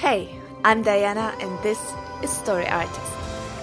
Hey, 0.00 0.34
I'm 0.64 0.82
Diana, 0.82 1.34
and 1.40 1.62
this 1.62 1.78
is 2.22 2.30
Story 2.30 2.66
Artist, 2.66 3.12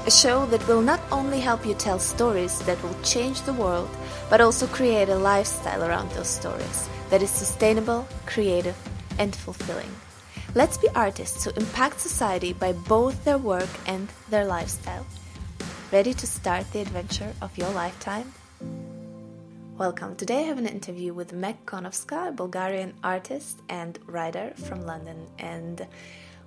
a 0.05 0.11
show 0.11 0.45
that 0.45 0.67
will 0.67 0.83
not 0.83 0.99
only 1.11 1.39
help 1.39 1.65
you 1.65 1.73
tell 1.73 1.97
stories 1.97 2.59
that 2.67 2.81
will 2.83 2.95
change 3.01 3.41
the 3.41 3.53
world, 3.53 3.89
but 4.29 4.39
also 4.39 4.67
create 4.67 5.09
a 5.09 5.15
lifestyle 5.15 5.83
around 5.83 6.11
those 6.11 6.27
stories 6.27 6.89
that 7.09 7.23
is 7.23 7.31
sustainable, 7.31 8.07
creative, 8.27 8.77
and 9.17 9.35
fulfilling. 9.35 9.89
Let's 10.53 10.77
be 10.77 10.89
artists 10.93 11.43
who 11.43 11.49
impact 11.57 11.99
society 11.99 12.53
by 12.53 12.73
both 12.73 13.25
their 13.25 13.39
work 13.39 13.69
and 13.87 14.07
their 14.29 14.45
lifestyle. 14.45 15.07
Ready 15.91 16.13
to 16.13 16.27
start 16.27 16.71
the 16.71 16.81
adventure 16.81 17.33
of 17.41 17.57
your 17.57 17.71
lifetime? 17.71 18.31
Welcome. 19.77 20.15
Today 20.15 20.39
I 20.39 20.47
have 20.49 20.57
an 20.57 20.65
interview 20.65 21.13
with 21.13 21.33
Meg 21.33 21.65
Konovska, 21.65 22.29
a 22.29 22.31
Bulgarian 22.31 22.93
artist 23.03 23.59
and 23.69 23.99
writer 24.07 24.53
from 24.55 24.81
London, 24.81 25.27
and 25.37 25.85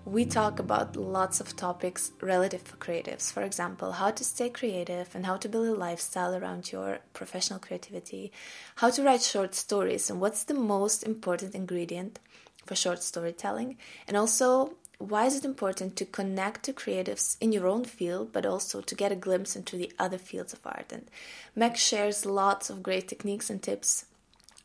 we 0.04 0.24
talk 0.24 0.58
about 0.58 0.96
lots 0.96 1.40
of 1.40 1.54
topics 1.56 2.12
relative 2.20 2.62
for 2.62 2.76
creatives. 2.76 3.32
For 3.32 3.42
example, 3.42 3.92
how 3.92 4.10
to 4.10 4.24
stay 4.24 4.48
creative 4.48 5.14
and 5.14 5.26
how 5.26 5.36
to 5.36 5.48
build 5.48 5.68
a 5.68 5.74
lifestyle 5.74 6.34
around 6.34 6.72
your 6.72 7.00
professional 7.12 7.58
creativity, 7.58 8.32
how 8.76 8.90
to 8.90 9.02
write 9.02 9.22
short 9.22 9.54
stories, 9.54 10.08
and 10.08 10.20
what's 10.20 10.44
the 10.44 10.54
most 10.54 11.02
important 11.02 11.54
ingredient 11.54 12.18
for 12.64 12.74
short 12.74 13.02
storytelling, 13.02 13.76
and 14.08 14.16
also 14.16 14.74
why 14.98 15.24
is 15.24 15.34
it 15.34 15.46
important 15.46 15.96
to 15.96 16.04
connect 16.04 16.62
to 16.64 16.74
creatives 16.74 17.38
in 17.40 17.52
your 17.52 17.66
own 17.66 17.84
field, 17.84 18.32
but 18.32 18.44
also 18.44 18.82
to 18.82 18.94
get 18.94 19.10
a 19.10 19.16
glimpse 19.16 19.56
into 19.56 19.76
the 19.76 19.90
other 19.98 20.18
fields 20.18 20.52
of 20.52 20.60
art? 20.64 20.92
And 20.92 21.10
Meg 21.56 21.76
shares 21.78 22.26
lots 22.26 22.68
of 22.68 22.82
great 22.82 23.08
techniques 23.08 23.48
and 23.48 23.62
tips. 23.62 24.04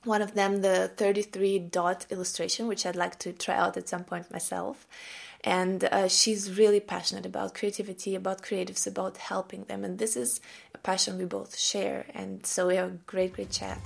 One 0.04 0.22
of 0.22 0.34
them, 0.34 0.62
the 0.62 0.90
33 0.98 1.60
dot 1.60 2.06
illustration, 2.10 2.68
which 2.68 2.86
I'd 2.86 2.98
like 2.98 3.18
to 3.20 3.32
try 3.32 3.56
out 3.56 3.78
at 3.78 3.88
some 3.88 4.04
point 4.04 4.30
myself. 4.30 4.86
And 5.46 5.84
uh, 5.86 6.08
she's 6.08 6.58
really 6.58 6.82
passionate 6.82 7.26
about 7.26 7.54
creativity, 7.54 8.16
about 8.16 8.42
creatives, 8.42 8.86
about 8.86 9.18
helping 9.18 9.64
them. 9.66 9.86
And 9.86 10.00
this 10.00 10.18
is 10.18 10.42
a 10.74 10.80
passion 10.80 11.18
we 11.18 11.26
both 11.26 11.58
share. 11.58 12.08
And 12.14 12.46
so 12.46 12.68
we 12.68 12.76
have 12.76 12.90
a 12.90 12.98
great, 13.06 13.34
great 13.34 13.52
chat. 13.52 13.80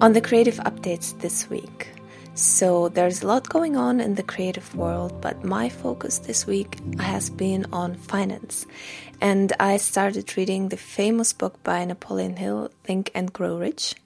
on 0.00 0.12
the 0.12 0.20
creative 0.20 0.56
updates 0.58 1.18
this 1.20 1.50
week. 1.50 1.88
So 2.34 2.88
there's 2.88 3.22
a 3.22 3.26
lot 3.26 3.48
going 3.48 3.76
on 3.76 4.00
in 4.00 4.14
the 4.14 4.22
creative 4.22 4.72
world, 4.76 5.20
but 5.20 5.42
my 5.42 5.68
focus 5.68 6.20
this 6.20 6.46
week 6.46 6.78
has 7.00 7.30
been 7.30 7.66
on 7.72 7.96
finance. 7.96 8.64
And 9.20 9.52
I 9.58 9.76
started 9.78 10.36
reading 10.36 10.68
the 10.68 10.76
famous 10.76 11.32
book 11.32 11.60
by 11.64 11.84
Napoleon 11.84 12.36
Hill, 12.36 12.70
Think 12.84 13.10
and 13.12 13.32
Grow 13.32 13.58
Rich. 13.58 13.96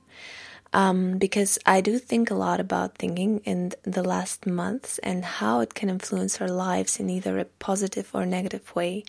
Um, 0.75 1.19
because 1.19 1.59
I 1.67 1.83
do 1.83 1.99
think 1.99 2.31
a 2.31 2.35
lot 2.35 2.59
about 2.59 2.97
thinking 2.97 3.41
in 3.45 3.73
the 3.83 4.03
last 4.03 4.47
months 4.47 4.99
and 4.99 5.25
how 5.25 5.61
it 5.61 5.75
can 5.75 5.91
influence 5.91 6.41
our 6.41 6.49
lives 6.49 6.99
in 6.99 7.11
either 7.11 7.39
a 7.39 7.45
positive 7.45 8.09
or 8.15 8.25
negative 8.25 8.75
way. 8.75 9.05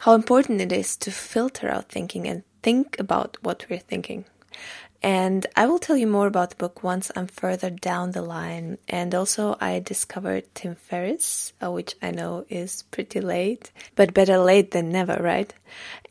How 0.00 0.14
important 0.14 0.60
it 0.60 0.70
is 0.70 0.96
to 0.98 1.10
filter 1.10 1.68
out 1.68 1.88
thinking 1.88 2.28
and 2.28 2.44
think 2.62 2.98
about 3.00 3.36
what 3.42 3.66
we're 3.68 3.78
thinking. 3.78 4.26
And 5.02 5.46
I 5.54 5.66
will 5.66 5.78
tell 5.78 5.96
you 5.96 6.06
more 6.06 6.26
about 6.26 6.50
the 6.50 6.56
book 6.56 6.82
once 6.82 7.10
I'm 7.14 7.26
further 7.26 7.70
down 7.70 8.12
the 8.12 8.22
line. 8.22 8.78
And 8.88 9.14
also, 9.14 9.56
I 9.60 9.78
discovered 9.78 10.44
Tim 10.54 10.74
Ferriss, 10.74 11.52
uh, 11.62 11.70
which 11.70 11.94
I 12.02 12.10
know 12.10 12.44
is 12.48 12.82
pretty 12.90 13.20
late, 13.20 13.70
but 13.94 14.14
better 14.14 14.38
late 14.38 14.70
than 14.70 14.90
never, 14.90 15.22
right? 15.22 15.52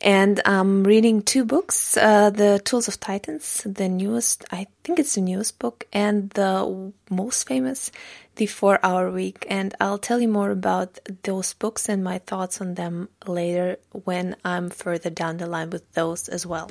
And 0.00 0.40
I'm 0.44 0.84
reading 0.84 1.22
two 1.22 1.44
books 1.44 1.96
uh, 1.96 2.30
The 2.30 2.60
Tools 2.64 2.88
of 2.88 3.00
Titans, 3.00 3.62
the 3.66 3.88
newest, 3.88 4.44
I 4.50 4.66
think 4.84 4.98
it's 4.98 5.14
the 5.14 5.20
newest 5.20 5.58
book, 5.58 5.84
and 5.92 6.30
the 6.30 6.92
most 7.10 7.48
famous, 7.48 7.90
The 8.36 8.46
Four 8.46 8.78
Hour 8.82 9.10
Week. 9.10 9.46
And 9.48 9.74
I'll 9.80 9.98
tell 9.98 10.20
you 10.20 10.28
more 10.28 10.50
about 10.50 10.98
those 11.24 11.54
books 11.54 11.88
and 11.88 12.04
my 12.04 12.18
thoughts 12.18 12.60
on 12.60 12.74
them 12.74 13.08
later 13.26 13.78
when 13.90 14.36
I'm 14.44 14.70
further 14.70 15.10
down 15.10 15.38
the 15.38 15.46
line 15.46 15.70
with 15.70 15.90
those 15.92 16.28
as 16.28 16.46
well. 16.46 16.70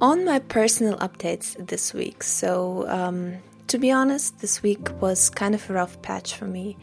On 0.00 0.24
my 0.24 0.38
personal 0.38 0.96
updates 0.98 1.54
this 1.66 1.92
week. 1.92 2.22
So, 2.22 2.88
um, 2.88 3.38
to 3.68 3.78
be 3.78 3.90
honest, 3.90 4.38
this 4.40 4.62
week 4.62 4.88
was 5.00 5.28
kind 5.28 5.54
of 5.54 5.68
a 5.68 5.72
rough 5.72 6.00
patch 6.02 6.34
for 6.34 6.46
me, 6.46 6.76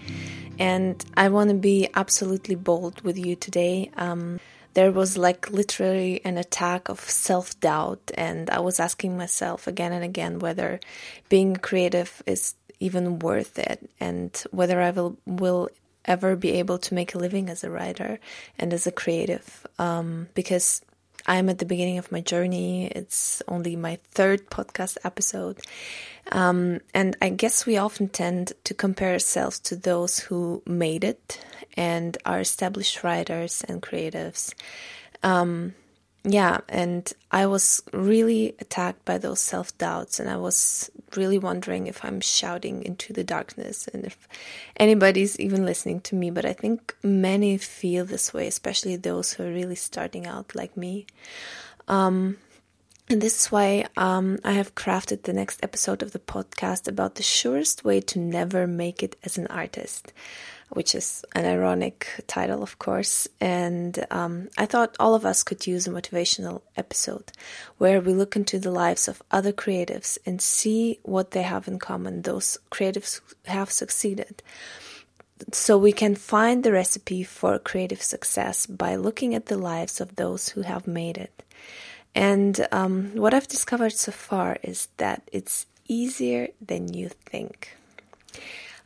and 0.60 1.04
I 1.16 1.30
want 1.30 1.50
to 1.50 1.56
be 1.56 1.90
absolutely 1.96 2.56
bold 2.56 3.02
with 3.02 3.18
you 3.18 3.36
today. 3.36 3.90
Um, 3.98 4.40
there 4.74 4.92
was 4.92 5.18
like 5.18 5.50
literally 5.50 6.24
an 6.26 6.38
attack 6.38 6.90
of 6.90 7.00
self 7.00 7.60
doubt, 7.60 8.12
and 8.16 8.50
I 8.50 8.60
was 8.60 8.80
asking 8.80 9.18
myself 9.18 9.68
again 9.68 9.94
and 9.94 10.04
again 10.04 10.40
whether 10.40 10.80
being 11.30 11.56
creative 11.56 12.22
is 12.26 12.56
even 12.80 13.20
worth 13.20 13.58
it, 13.58 13.90
and 14.00 14.44
whether 14.52 14.82
I 14.82 14.92
will 14.92 15.18
will 15.26 15.70
ever 16.04 16.36
be 16.36 16.52
able 16.52 16.78
to 16.78 16.94
make 16.94 17.16
a 17.16 17.18
living 17.18 17.50
as 17.50 17.64
a 17.64 17.72
writer 17.72 18.20
and 18.60 18.74
as 18.74 18.86
a 18.86 18.92
creative, 18.92 19.66
um, 19.80 20.28
because 20.36 20.84
I'm 21.28 21.50
at 21.50 21.58
the 21.58 21.66
beginning 21.66 21.98
of 21.98 22.12
my 22.12 22.22
journey. 22.22 22.88
It's 22.88 23.42
only 23.48 23.76
my 23.76 24.00
third 24.12 24.50
podcast 24.50 24.98
episode. 25.04 25.60
Um, 26.32 26.80
and 26.94 27.16
I 27.22 27.30
guess 27.30 27.66
we 27.66 27.78
often 27.78 28.10
tend 28.10 28.54
to 28.64 28.74
compare 28.74 29.14
ourselves 29.14 29.60
to 29.62 29.76
those 29.76 30.20
who 30.20 30.62
made 30.66 31.04
it 31.04 31.44
and 31.76 32.18
are 32.26 32.40
established 32.40 33.04
writers 33.04 33.64
and 33.68 33.82
creatives. 33.82 34.54
Um, 35.24 35.74
yeah, 36.28 36.62
and 36.68 37.12
I 37.32 37.46
was 37.46 37.84
really 37.94 38.56
attacked 38.60 39.06
by 39.06 39.20
those 39.20 39.40
self 39.40 39.78
doubts, 39.78 40.20
and 40.20 40.28
I 40.28 40.38
was 40.38 40.90
really 41.16 41.38
wondering 41.38 41.86
if 41.86 42.04
I'm 42.04 42.20
shouting 42.20 42.84
into 42.84 43.14
the 43.14 43.24
darkness 43.24 43.88
and 43.88 44.04
if 44.04 44.28
anybody's 44.78 45.40
even 45.40 45.66
listening 45.66 46.02
to 46.02 46.16
me. 46.16 46.32
But 46.32 46.46
I 46.46 46.54
think 46.54 46.96
many 47.04 47.58
feel 47.58 48.06
this 48.06 48.34
way, 48.34 48.48
especially 48.48 48.96
those 48.96 49.34
who 49.34 49.44
are 49.44 49.52
really 49.52 49.76
starting 49.76 50.26
out 50.26 50.56
like 50.56 50.76
me. 50.76 51.06
Um, 51.88 52.38
and 53.08 53.22
this 53.22 53.46
is 53.46 53.52
why 53.52 53.86
um, 53.96 54.40
I 54.44 54.54
have 54.54 54.74
crafted 54.74 55.24
the 55.24 55.34
next 55.34 55.64
episode 55.64 56.02
of 56.02 56.12
the 56.12 56.20
podcast 56.20 56.88
about 56.88 57.16
the 57.16 57.24
surest 57.24 57.86
way 57.86 58.02
to 58.02 58.18
never 58.18 58.66
make 58.66 59.04
it 59.04 59.16
as 59.24 59.38
an 59.38 59.46
artist 59.48 60.12
which 60.76 60.94
is 60.94 61.24
an 61.34 61.46
ironic 61.46 62.08
title, 62.28 62.62
of 62.62 62.78
course. 62.80 63.28
And 63.40 64.06
um, 64.12 64.50
I 64.58 64.66
thought 64.66 64.96
all 65.00 65.16
of 65.16 65.26
us 65.26 65.42
could 65.42 65.66
use 65.66 65.88
a 65.88 65.92
motivational 65.92 66.62
episode 66.76 67.32
where 67.78 68.02
we 68.02 68.14
look 68.14 68.36
into 68.36 68.60
the 68.60 68.72
lives 68.72 69.08
of 69.08 69.24
other 69.32 69.54
creatives 69.54 70.18
and 70.26 70.42
see 70.42 71.00
what 71.04 71.32
they 71.32 71.44
have 71.44 71.68
in 71.70 71.80
common, 71.80 72.22
those 72.24 72.58
creatives 72.72 73.22
have 73.46 73.72
succeeded. 73.72 74.44
So 75.54 75.78
we 75.78 75.94
can 75.94 76.16
find 76.16 76.64
the 76.64 76.74
recipe 76.74 77.24
for 77.24 77.58
creative 77.58 78.02
success 78.02 78.66
by 78.66 78.96
looking 78.96 79.34
at 79.34 79.46
the 79.46 79.58
lives 79.58 80.02
of 80.02 80.18
those 80.18 80.50
who 80.50 80.62
have 80.62 80.88
made 80.88 81.18
it. 81.18 81.44
And 82.14 82.68
um, 82.72 83.12
what 83.16 83.34
I've 83.34 83.48
discovered 83.48 83.94
so 83.94 84.12
far 84.12 84.58
is 84.62 84.90
that 84.98 85.22
it's 85.32 85.66
easier 85.88 86.50
than 86.62 86.94
you 86.94 87.10
think. 87.10 87.78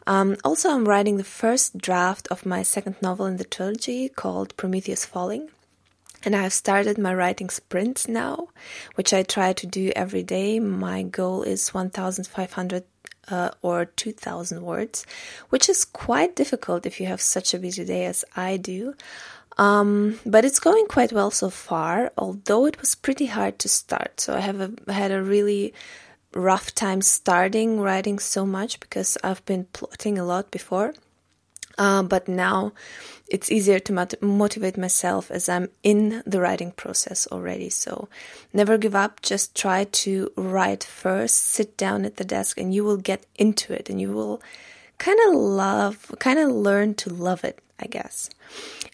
Um, 0.07 0.37
also, 0.43 0.69
I'm 0.69 0.87
writing 0.87 1.17
the 1.17 1.23
first 1.23 1.77
draft 1.77 2.27
of 2.29 2.45
my 2.45 2.63
second 2.63 2.95
novel 3.01 3.25
in 3.25 3.37
the 3.37 3.43
trilogy 3.43 4.09
called 4.09 4.57
Prometheus 4.57 5.05
Falling. 5.05 5.49
And 6.23 6.35
I 6.35 6.43
have 6.43 6.53
started 6.53 6.97
my 6.97 7.13
writing 7.13 7.49
sprint 7.49 8.07
now, 8.09 8.49
which 8.95 9.13
I 9.13 9.23
try 9.23 9.53
to 9.53 9.67
do 9.67 9.91
every 9.95 10.23
day. 10.23 10.59
My 10.59 11.03
goal 11.03 11.43
is 11.43 11.73
1,500 11.73 12.83
uh, 13.29 13.51
or 13.61 13.85
2,000 13.85 14.61
words, 14.61 15.05
which 15.49 15.69
is 15.69 15.85
quite 15.85 16.35
difficult 16.35 16.85
if 16.85 16.99
you 16.99 17.05
have 17.07 17.21
such 17.21 17.53
a 17.53 17.59
busy 17.59 17.85
day 17.85 18.05
as 18.05 18.25
I 18.35 18.57
do. 18.57 18.95
Um, 19.57 20.19
but 20.25 20.45
it's 20.45 20.59
going 20.59 20.87
quite 20.87 21.11
well 21.11 21.31
so 21.31 21.49
far, 21.49 22.11
although 22.17 22.65
it 22.65 22.79
was 22.79 22.95
pretty 22.95 23.25
hard 23.25 23.59
to 23.59 23.69
start. 23.69 24.19
So 24.19 24.33
I 24.33 24.39
have 24.39 24.61
a, 24.61 24.93
had 24.93 25.11
a 25.11 25.21
really 25.21 25.73
rough 26.33 26.73
time 26.75 27.01
starting 27.01 27.79
writing 27.79 28.19
so 28.19 28.45
much 28.45 28.79
because 28.79 29.17
I've 29.23 29.43
been 29.45 29.65
plotting 29.73 30.17
a 30.17 30.25
lot 30.25 30.51
before. 30.51 30.93
Uh, 31.77 32.03
but 32.03 32.27
now 32.27 32.73
it's 33.29 33.49
easier 33.49 33.79
to 33.79 33.93
mot- 33.93 34.21
motivate 34.21 34.77
myself 34.77 35.31
as 35.31 35.47
I'm 35.47 35.69
in 35.81 36.21
the 36.25 36.41
writing 36.41 36.71
process 36.71 37.25
already. 37.27 37.69
So 37.69 38.09
never 38.51 38.77
give 38.77 38.95
up. 38.95 39.21
Just 39.21 39.55
try 39.55 39.85
to 39.85 40.29
write 40.35 40.83
first, 40.83 41.35
sit 41.35 41.77
down 41.77 42.03
at 42.03 42.17
the 42.17 42.25
desk, 42.25 42.59
and 42.59 42.73
you 42.73 42.83
will 42.83 42.97
get 42.97 43.25
into 43.35 43.71
it 43.71 43.89
and 43.89 44.01
you 44.01 44.11
will 44.11 44.41
kind 44.97 45.19
of 45.27 45.35
love, 45.35 46.13
kind 46.19 46.37
of 46.37 46.49
learn 46.51 46.95
to 46.95 47.09
love 47.09 47.45
it, 47.45 47.59
I 47.79 47.87
guess. 47.87 48.29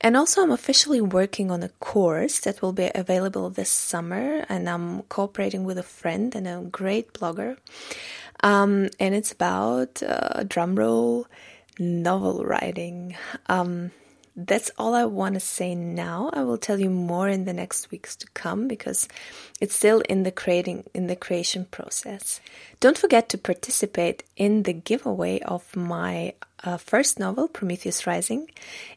And 0.01 0.15
also, 0.15 0.41
I'm 0.41 0.51
officially 0.51 1.01
working 1.01 1.51
on 1.51 1.63
a 1.63 1.69
course 1.79 2.39
that 2.41 2.61
will 2.61 2.73
be 2.73 2.91
available 2.93 3.49
this 3.49 3.69
summer, 3.69 4.45
and 4.49 4.69
I'm 4.69 5.01
cooperating 5.03 5.63
with 5.63 5.77
a 5.77 5.83
friend 5.83 6.35
and 6.35 6.47
a 6.47 6.61
great 6.61 7.13
blogger. 7.13 7.57
Um, 8.43 8.89
and 8.99 9.15
it's 9.15 9.31
about 9.31 10.03
uh, 10.03 10.43
drumroll 10.43 11.25
novel 11.79 12.43
writing. 12.45 13.15
Um, 13.47 13.91
that's 14.35 14.69
all 14.77 14.93
I 14.93 15.05
want 15.05 15.35
to 15.35 15.39
say 15.39 15.75
now. 15.75 16.29
I 16.33 16.43
will 16.43 16.57
tell 16.57 16.79
you 16.79 16.89
more 16.89 17.29
in 17.29 17.45
the 17.45 17.53
next 17.53 17.89
weeks 17.89 18.15
to 18.17 18.27
come 18.33 18.67
because 18.67 19.07
it's 19.61 19.75
still 19.75 20.01
in 20.01 20.23
the 20.23 20.31
creating 20.31 20.83
in 20.93 21.07
the 21.07 21.15
creation 21.15 21.65
process. 21.71 22.41
Don't 22.81 22.97
forget 22.97 23.29
to 23.29 23.37
participate 23.37 24.23
in 24.35 24.63
the 24.63 24.73
giveaway 24.73 25.39
of 25.39 25.73
my 25.75 26.33
uh, 26.65 26.77
first 26.77 27.19
novel, 27.19 27.47
Prometheus 27.47 28.07
Rising. 28.07 28.49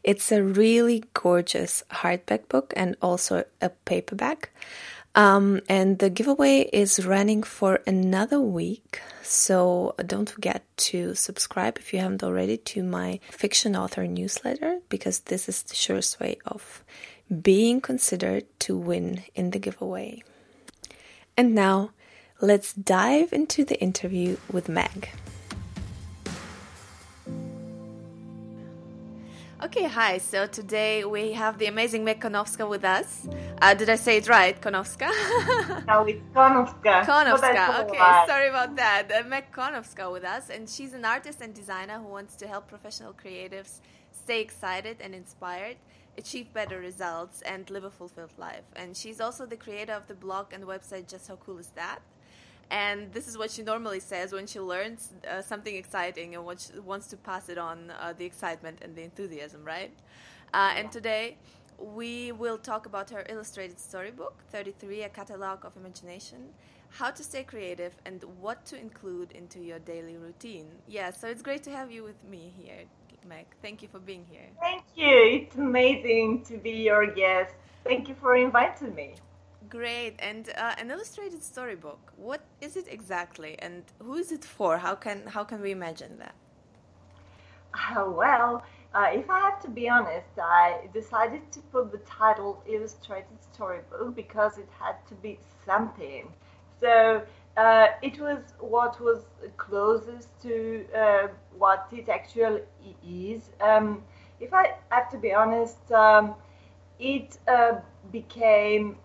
It's 0.03 0.31
a 0.31 0.43
really 0.43 1.03
gorgeous 1.13 1.83
hardback 1.91 2.49
book 2.49 2.73
and 2.75 2.97
also 3.01 3.45
a 3.61 3.69
paperback. 3.69 4.49
Um, 5.15 5.61
and 5.67 5.99
the 5.99 6.09
giveaway 6.09 6.69
is 6.71 7.05
running 7.05 7.43
for 7.43 7.81
another 7.87 8.39
week. 8.39 9.01
So 9.23 9.95
don't 10.05 10.29
forget 10.29 10.63
to 10.89 11.15
subscribe 11.15 11.77
if 11.77 11.93
you 11.93 11.99
haven't 11.99 12.23
already 12.23 12.57
to 12.57 12.83
my 12.83 13.19
fiction 13.31 13.75
author 13.75 14.07
newsletter 14.07 14.79
because 14.89 15.21
this 15.21 15.49
is 15.49 15.63
the 15.63 15.75
surest 15.75 16.19
way 16.19 16.37
of 16.45 16.83
being 17.41 17.81
considered 17.81 18.45
to 18.59 18.77
win 18.77 19.23
in 19.35 19.51
the 19.51 19.59
giveaway. 19.59 20.23
And 21.35 21.53
now 21.53 21.91
let's 22.41 22.73
dive 22.73 23.33
into 23.33 23.65
the 23.65 23.79
interview 23.79 24.37
with 24.51 24.69
Meg. 24.69 25.09
Okay, 29.61 29.83
hi. 29.83 30.19
So 30.19 30.47
today 30.47 31.03
we 31.03 31.33
have 31.33 31.57
the 31.57 31.65
amazing 31.65 32.05
Meg 32.05 32.21
Konowska 32.21 32.67
with 32.69 32.85
us. 32.85 33.27
Uh, 33.61 33.73
did 33.73 33.89
I 33.89 33.95
say 33.95 34.15
it 34.15 34.29
right, 34.29 34.59
Konowska? 34.61 35.09
no, 35.85 36.05
it's 36.05 36.21
Konowska. 36.33 37.03
Konowska. 37.03 37.83
Okay, 37.83 37.99
right. 37.99 38.25
sorry 38.25 38.47
about 38.47 38.77
that. 38.77 39.11
Uh, 39.13 39.27
Meg 39.27 39.51
Konowska 39.51 40.09
with 40.13 40.23
us, 40.23 40.49
and 40.49 40.69
she's 40.69 40.93
an 40.93 41.03
artist 41.03 41.41
and 41.41 41.53
designer 41.53 41.99
who 41.99 42.07
wants 42.07 42.37
to 42.37 42.47
help 42.47 42.69
professional 42.69 43.11
creatives 43.11 43.81
stay 44.13 44.39
excited 44.39 44.95
and 45.01 45.13
inspired, 45.13 45.75
achieve 46.17 46.53
better 46.53 46.79
results, 46.79 47.41
and 47.41 47.69
live 47.69 47.83
a 47.83 47.91
fulfilled 47.91 48.33
life. 48.37 48.63
And 48.77 48.95
she's 48.95 49.19
also 49.19 49.45
the 49.45 49.57
creator 49.57 49.91
of 49.91 50.07
the 50.07 50.15
blog 50.15 50.53
and 50.53 50.63
website 50.63 51.09
Just 51.09 51.27
How 51.27 51.35
Cool 51.35 51.57
Is 51.57 51.71
That? 51.75 51.99
And 52.71 53.11
this 53.13 53.27
is 53.27 53.37
what 53.37 53.49
she 53.49 53.63
normally 53.63 53.99
says 53.99 54.31
when 54.31 54.45
she 54.45 54.59
learns 54.59 55.13
uh, 55.29 55.41
something 55.41 55.75
exciting 55.75 56.35
and 56.35 56.45
wants 56.45 57.07
to 57.07 57.17
pass 57.17 57.49
it 57.49 57.57
on 57.57 57.91
uh, 57.99 58.13
the 58.17 58.25
excitement 58.25 58.79
and 58.81 58.95
the 58.95 59.03
enthusiasm 59.03 59.63
right? 59.63 59.91
Uh, 60.53 60.73
and 60.75 60.91
today 60.91 61.37
we 61.77 62.31
will 62.31 62.57
talk 62.57 62.85
about 62.85 63.09
her 63.09 63.23
illustrated 63.29 63.79
storybook 63.79 64.35
33 64.51 65.03
a 65.03 65.09
catalog 65.09 65.65
of 65.65 65.75
imagination 65.77 66.49
how 66.91 67.11
to 67.11 67.23
stay 67.23 67.43
creative 67.43 67.93
and 68.05 68.23
what 68.39 68.65
to 68.65 68.75
include 68.79 69.31
into 69.33 69.59
your 69.59 69.79
daily 69.79 70.17
routine. 70.17 70.65
Yeah 70.87 71.11
so 71.11 71.27
it's 71.27 71.41
great 71.41 71.63
to 71.63 71.71
have 71.71 71.91
you 71.91 72.03
with 72.03 72.21
me 72.29 72.51
here 72.57 72.85
meg. 73.27 73.45
Thank 73.61 73.81
you 73.81 73.87
for 73.87 73.99
being 73.99 74.25
here. 74.29 74.47
Thank 74.59 74.83
you. 74.95 75.15
It's 75.41 75.55
amazing 75.55 76.43
to 76.45 76.57
be 76.57 76.71
your 76.71 77.05
guest. 77.05 77.53
Thank 77.83 78.09
you 78.09 78.15
for 78.15 78.35
inviting 78.35 78.95
me 78.95 79.15
Great. 79.69 80.15
And 80.19 80.49
uh, 80.57 80.75
an 80.77 80.89
illustrated 80.91 81.43
storybook. 81.43 82.11
What 82.15 82.41
is 82.61 82.75
it 82.75 82.87
exactly, 82.89 83.57
and 83.59 83.83
who 84.01 84.15
is 84.15 84.31
it 84.31 84.43
for? 84.43 84.77
How 84.79 84.95
can 84.95 85.27
how 85.27 85.43
can 85.43 85.61
we 85.61 85.71
imagine 85.71 86.17
that? 86.19 86.35
Uh, 87.73 88.05
well, 88.07 88.63
uh, 88.93 89.07
if 89.11 89.29
I 89.29 89.39
have 89.41 89.61
to 89.61 89.69
be 89.69 89.87
honest, 89.89 90.27
I 90.41 90.87
decided 90.93 91.51
to 91.51 91.59
put 91.71 91.91
the 91.91 91.99
title 91.99 92.63
illustrated 92.67 93.39
storybook 93.53 94.15
because 94.15 94.57
it 94.57 94.69
had 94.79 94.95
to 95.07 95.15
be 95.15 95.39
something. 95.65 96.33
So 96.79 97.21
uh, 97.57 97.87
it 98.01 98.19
was 98.19 98.39
what 98.59 98.99
was 98.99 99.25
closest 99.57 100.29
to 100.43 100.85
uh, 100.97 101.27
what 101.57 101.87
it 101.91 102.09
actually 102.09 102.61
is. 103.07 103.49
Um, 103.61 104.03
if 104.39 104.53
I 104.53 104.73
have 104.89 105.09
to 105.11 105.17
be 105.17 105.33
honest, 105.33 105.91
um, 105.91 106.33
it 106.99 107.37
uh, 107.47 107.79
became 108.11 108.97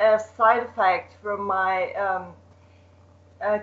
a 0.00 0.20
side 0.36 0.62
effect 0.62 1.14
from 1.22 1.46
my 1.46 1.92
um, 1.94 2.26
uh, 3.44 3.58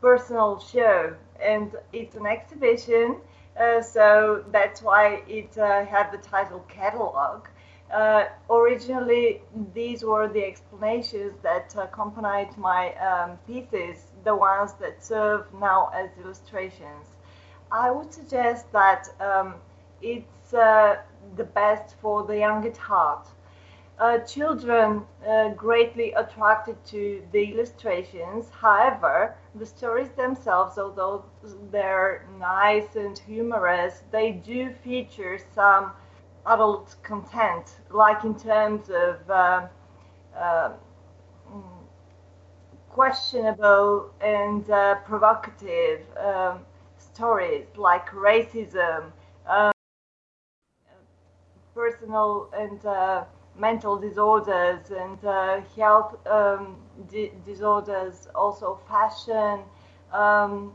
personal 0.00 0.58
show, 0.58 1.14
and 1.42 1.72
it's 1.92 2.16
an 2.16 2.26
exhibition. 2.26 3.16
Uh, 3.58 3.82
so 3.82 4.44
that's 4.52 4.82
why 4.82 5.22
it 5.28 5.56
uh, 5.58 5.84
had 5.84 6.12
the 6.12 6.18
title 6.18 6.64
catalog. 6.68 7.46
Uh, 7.92 8.26
originally, 8.50 9.40
these 9.74 10.04
were 10.04 10.28
the 10.28 10.44
explanations 10.44 11.32
that 11.42 11.74
accompanied 11.76 12.50
my 12.58 12.94
um, 12.96 13.38
pieces, 13.46 14.04
the 14.24 14.34
ones 14.34 14.74
that 14.74 15.02
serve 15.02 15.46
now 15.54 15.90
as 15.94 16.10
illustrations. 16.22 17.06
I 17.72 17.90
would 17.90 18.12
suggest 18.12 18.70
that 18.72 19.08
um, 19.20 19.54
it's 20.02 20.54
uh, 20.54 20.96
the 21.36 21.44
best 21.44 21.96
for 22.00 22.24
the 22.24 22.38
young 22.38 22.66
at 22.66 22.76
heart 22.76 23.26
uh, 23.98 24.18
children 24.18 25.04
uh, 25.26 25.48
greatly 25.50 26.12
attracted 26.12 26.76
to 26.86 27.22
the 27.32 27.52
illustrations. 27.52 28.48
However, 28.50 29.34
the 29.54 29.66
stories 29.66 30.10
themselves, 30.10 30.78
although 30.78 31.24
they're 31.70 32.26
nice 32.38 32.94
and 32.96 33.18
humorous, 33.18 34.02
they 34.12 34.32
do 34.32 34.70
feature 34.84 35.38
some 35.54 35.92
adult 36.46 36.96
content, 37.02 37.76
like 37.90 38.24
in 38.24 38.38
terms 38.38 38.90
of 38.90 39.30
uh, 39.30 39.66
uh 40.36 40.72
questionable 42.90 44.10
and 44.20 44.68
uh, 44.70 44.96
provocative 45.04 46.00
um, 46.16 46.58
stories 46.98 47.66
like 47.76 48.08
racism, 48.10 49.12
um, 49.46 49.70
personal 51.74 52.50
and 52.56 52.84
uh, 52.84 53.24
mental 53.58 53.96
disorders 53.98 54.90
and 54.90 55.22
uh, 55.24 55.60
health 55.76 56.14
um, 56.26 56.76
di- 57.10 57.32
disorders, 57.44 58.28
also 58.34 58.78
fashion, 58.88 59.60
um, 60.12 60.72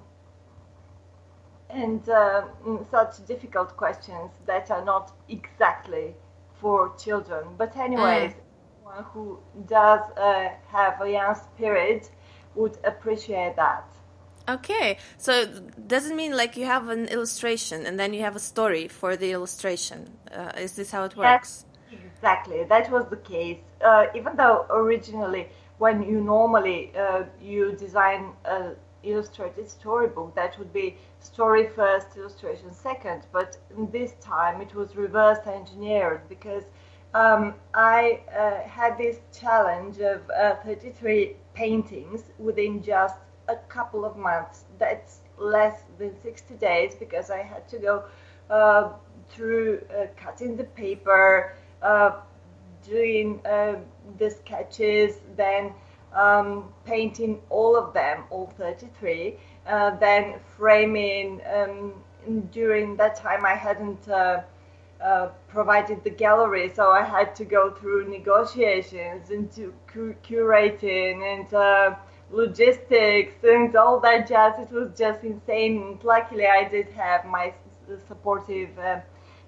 and 1.70 2.08
uh, 2.10 2.44
such 2.92 3.26
difficult 3.26 3.76
questions 3.78 4.32
that 4.46 4.70
are 4.70 4.84
not 4.84 5.12
exactly 5.30 6.14
for 6.60 6.94
children. 6.98 7.44
But, 7.58 7.76
anyways, 7.78 8.34
mm. 8.34 8.36
one 8.84 9.04
who 9.06 9.40
does 9.68 10.02
uh, 10.18 10.50
have 10.68 11.02
a 11.02 11.10
young 11.10 11.36
spirit 11.36 12.12
would 12.56 12.78
appreciate 12.84 13.56
that. 13.56 13.86
Okay, 14.48 14.98
so 15.18 15.46
does 15.88 16.12
it 16.12 16.16
mean 16.16 16.36
like 16.36 16.58
you 16.58 16.66
have 16.66 16.90
an 16.90 17.06
illustration 17.08 17.86
and 17.86 17.98
then 17.98 18.14
you 18.14 18.22
have 18.22 18.36
a 18.36 18.42
story 18.42 18.90
for 18.90 19.16
the 19.16 19.32
illustration? 19.32 20.18
Uh, 20.30 20.52
is 20.58 20.76
this 20.76 20.92
how 20.92 21.06
it 21.06 21.16
works? 21.16 21.64
Yes 21.64 21.73
Exactly, 22.24 22.64
that 22.64 22.90
was 22.90 23.06
the 23.08 23.18
case. 23.18 23.58
Uh, 23.84 24.06
even 24.16 24.38
though 24.38 24.66
originally, 24.70 25.50
when 25.78 26.02
you 26.02 26.22
normally 26.22 26.94
uh, 26.98 27.24
you 27.42 27.74
design 27.74 28.32
an 28.46 28.78
illustrated 29.04 29.70
storybook, 29.70 30.34
that 30.34 30.58
would 30.58 30.72
be 30.72 30.96
story 31.20 31.68
first, 31.68 32.16
illustration 32.16 32.74
second. 32.74 33.24
But 33.34 33.58
this 33.92 34.14
time 34.22 34.62
it 34.62 34.74
was 34.74 34.96
reverse 34.96 35.46
engineered 35.46 36.22
because 36.30 36.64
um, 37.14 37.56
I 37.74 38.22
uh, 38.34 38.62
had 38.70 38.98
this 38.98 39.20
challenge 39.38 40.00
of 40.00 40.22
uh, 40.30 40.56
33 40.64 41.36
paintings 41.54 42.32
within 42.40 42.82
just 42.82 43.18
a 43.50 43.58
couple 43.68 44.06
of 44.06 44.16
months. 44.16 44.64
That's 44.80 45.20
less 45.38 45.84
than 45.98 46.16
60 46.22 46.54
days 46.54 46.96
because 46.96 47.30
I 47.30 47.42
had 47.42 47.68
to 47.68 47.80
go 47.80 48.06
uh, 48.50 48.94
through 49.30 49.82
uh, 49.92 50.06
cutting 50.16 50.56
the 50.56 50.64
paper 50.64 51.56
doing 52.84 53.40
uh, 53.46 53.76
the 54.18 54.30
sketches, 54.30 55.18
then 55.36 55.74
um, 56.14 56.74
painting 56.86 57.42
all 57.50 57.76
of 57.76 57.94
them, 57.94 58.24
all 58.30 58.48
33, 58.58 59.36
uh, 59.68 59.96
then 59.98 60.36
framing. 60.58 61.42
Um, 61.54 61.94
during 62.52 62.96
that 62.98 63.16
time, 63.18 63.46
I 63.46 63.54
hadn't 63.56 64.08
uh, 64.08 64.42
uh, 65.04 65.28
provided 65.50 66.04
the 66.04 66.10
gallery, 66.10 66.72
so 66.74 66.92
I 66.92 67.04
had 67.04 67.36
to 67.36 67.46
go 67.46 67.72
through 67.72 68.10
negotiations 68.10 69.30
and 69.30 69.52
to 69.54 69.74
cu- 69.88 70.16
curating 70.24 71.22
and 71.34 71.54
uh, 71.54 71.96
logistics 72.32 73.44
and 73.44 73.76
all 73.76 74.00
that 74.00 74.28
jazz. 74.28 74.54
It 74.60 74.72
was 74.72 74.92
just 74.98 75.24
insane. 75.24 76.00
Luckily, 76.04 76.48
I 76.48 76.68
did 76.70 76.88
have 76.92 77.26
my 77.26 77.54
supportive 78.08 78.70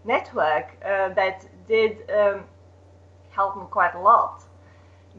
network 0.05 0.79
that 0.81 1.45
did 1.67 2.09
um, 2.09 2.43
help 3.31 3.57
me 3.57 3.63
quite 3.69 3.95
a 3.95 3.99
lot. 3.99 4.43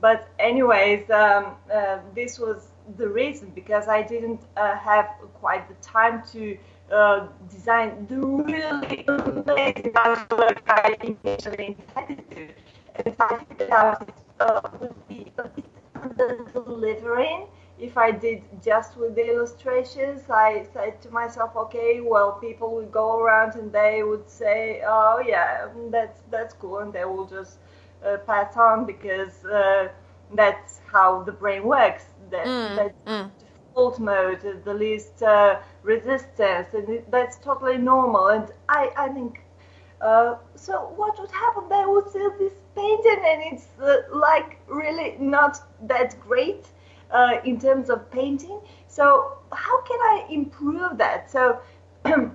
But 0.01 0.29
anyways, 0.39 1.11
um, 1.11 1.57
uh, 1.73 1.99
this 2.15 2.39
was 2.39 2.69
the 2.97 3.09
reason 3.09 3.51
because 3.55 3.89
I 3.89 4.03
didn't 4.03 4.41
uh, 4.57 4.77
have 4.77 5.09
quite 5.35 5.69
the 5.69 5.75
time 5.83 6.23
to 6.33 6.59
uh, 6.93 7.27
design 7.51 8.07
the 8.09 8.19
really 8.19 9.05
amazing 9.09 9.93
artwork 9.95 10.59
I 10.69 10.97
initially 11.03 11.77
intended 11.79 12.31
to. 12.31 12.49
And 12.97 13.15
I 13.19 13.37
think 13.37 13.59
that 13.59 13.73
I 13.73 13.97
was 14.41 14.93
uh, 15.39 15.49
bit 15.55 15.65
under 15.95 16.47
delivering 16.55 17.47
if 17.79 17.97
I 17.97 18.11
did 18.11 18.43
just 18.63 18.97
with 18.97 19.15
the 19.15 19.27
illustrations, 19.29 20.29
I 20.31 20.67
said 20.73 21.01
to 21.03 21.11
myself, 21.11 21.57
okay, 21.57 22.01
well, 22.01 22.33
people 22.33 22.75
would 22.77 22.91
go 22.93 23.19
around 23.21 23.55
and 23.55 23.73
they 23.73 24.03
would 24.03 24.29
say, 24.29 24.83
oh 24.87 25.23
yeah, 25.27 25.69
that's 25.91 26.23
that's 26.31 26.55
cool, 26.55 26.79
and 26.79 26.93
they 26.93 27.05
will 27.05 27.27
just 27.27 27.59
uh, 28.05 28.17
pass 28.27 28.57
on 28.57 28.85
because 28.87 29.45
uh, 29.45 29.89
that's 30.35 30.81
how 30.93 31.23
the 31.23 31.33
brain 31.33 31.65
works. 31.65 32.07
That, 32.31 32.53
Mm, 32.53 32.77
that's 32.77 32.95
mm. 33.07 33.31
default 33.75 33.99
mode, 34.01 34.63
the 34.65 34.75
least 34.75 35.23
uh, 35.23 35.59
resistance, 35.83 36.69
and 36.75 37.03
that's 37.11 37.39
totally 37.39 37.79
normal. 37.79 38.29
And 38.29 38.51
I, 38.69 38.91
I 38.97 39.09
think, 39.09 39.41
uh, 40.01 40.37
so 40.55 40.93
what 40.97 41.19
would 41.21 41.31
happen? 41.31 41.69
They 41.69 41.85
would 41.87 42.09
see 42.11 42.27
this 42.39 42.53
painting, 42.75 43.21
and 43.25 43.43
it's 43.53 43.69
uh, 43.81 44.03
like 44.13 44.59
really 44.69 45.17
not 45.19 45.59
that 45.83 46.17
great 46.21 46.67
uh, 47.11 47.35
in 47.45 47.61
terms 47.61 47.91
of 47.91 48.11
painting. 48.11 48.61
So 48.89 49.39
how 49.53 49.81
can 49.83 50.01
I 50.01 50.27
improve 50.31 50.99
that? 50.99 51.31
So 51.31 51.61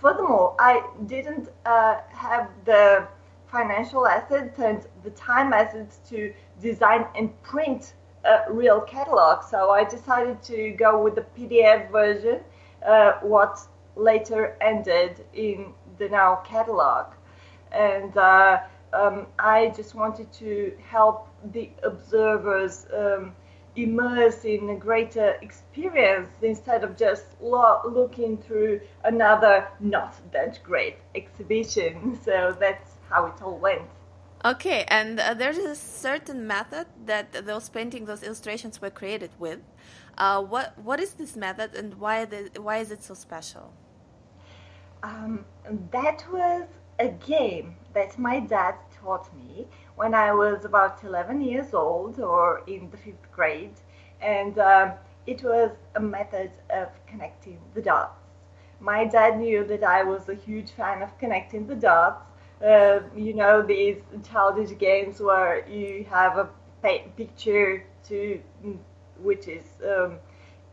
furthermore, 0.00 0.56
I 0.58 0.86
didn't 1.06 1.48
uh, 1.64 1.96
have 2.10 2.50
the 2.64 3.06
financial 3.46 4.06
assets 4.06 4.58
and 4.58 4.84
the 5.04 5.10
time 5.10 5.52
assets 5.52 6.00
to 6.10 6.32
design 6.60 7.06
and 7.14 7.30
print 7.42 7.94
a 8.24 8.40
real 8.50 8.80
catalog. 8.80 9.44
So 9.44 9.70
I 9.70 9.84
decided 9.84 10.42
to 10.44 10.70
go 10.72 11.02
with 11.02 11.14
the 11.14 11.26
PDF 11.36 11.90
version, 11.90 12.40
uh, 12.86 13.12
what 13.20 13.58
later 13.96 14.56
ended 14.60 15.24
in 15.34 15.72
the 15.98 16.08
now 16.08 16.42
catalog. 16.44 17.06
And 17.70 18.16
uh, 18.16 18.60
um, 18.92 19.26
I 19.38 19.72
just 19.76 19.94
wanted 19.94 20.32
to 20.34 20.72
help 20.82 21.28
the 21.52 21.70
observers 21.82 22.86
um, 22.94 23.34
immerse 23.76 24.44
in 24.44 24.70
a 24.70 24.76
greater 24.76 25.36
experience 25.42 26.30
instead 26.42 26.84
of 26.84 26.96
just 26.96 27.24
lo- 27.40 27.80
looking 27.84 28.38
through 28.38 28.80
another 29.04 29.66
not 29.80 30.14
that 30.32 30.60
great 30.62 30.96
exhibition. 31.14 32.18
So 32.24 32.56
that's 32.58 32.92
how 33.10 33.26
it 33.26 33.42
all 33.42 33.58
went. 33.58 33.88
Okay, 34.44 34.84
and 34.88 35.18
uh, 35.18 35.34
there's 35.34 35.56
a 35.56 35.74
certain 35.74 36.46
method 36.46 36.86
that 37.06 37.46
those 37.46 37.68
paintings, 37.70 38.06
those 38.06 38.22
illustrations 38.22 38.80
were 38.80 38.90
created 38.90 39.30
with. 39.38 39.60
Uh, 40.18 40.42
what 40.42 40.78
what 40.78 41.00
is 41.00 41.14
this 41.14 41.34
method, 41.34 41.74
and 41.74 41.94
why 41.94 42.24
the, 42.26 42.50
why 42.60 42.78
is 42.78 42.90
it 42.90 43.02
so 43.02 43.14
special? 43.14 43.72
Um, 45.02 45.44
that 45.90 46.24
was 46.30 46.66
a 46.98 47.08
game 47.08 47.76
that 47.94 48.18
my 48.18 48.40
dad 48.40 48.74
taught 49.00 49.34
me 49.34 49.66
when 49.96 50.14
I 50.14 50.32
was 50.32 50.64
about 50.64 51.02
11 51.04 51.40
years 51.40 51.74
old 51.74 52.20
or 52.20 52.62
in 52.66 52.90
the 52.90 52.96
fifth 52.96 53.30
grade. 53.32 53.74
And 54.20 54.58
um, 54.58 54.92
it 55.26 55.42
was 55.42 55.70
a 55.94 56.00
method 56.00 56.50
of 56.70 56.88
connecting 57.06 57.58
the 57.74 57.82
dots. 57.82 58.20
My 58.80 59.04
dad 59.04 59.38
knew 59.38 59.64
that 59.64 59.82
I 59.84 60.02
was 60.02 60.28
a 60.28 60.34
huge 60.34 60.70
fan 60.72 61.02
of 61.02 61.16
connecting 61.18 61.66
the 61.66 61.74
dots. 61.74 62.24
Uh, 62.62 63.00
you 63.16 63.34
know, 63.34 63.62
these 63.62 63.96
childish 64.30 64.76
games 64.78 65.20
where 65.20 65.66
you 65.68 66.04
have 66.10 66.38
a 66.38 66.48
picture 67.16 67.84
to, 68.08 68.40
which 69.22 69.48
is 69.48 69.64
um, 69.86 70.18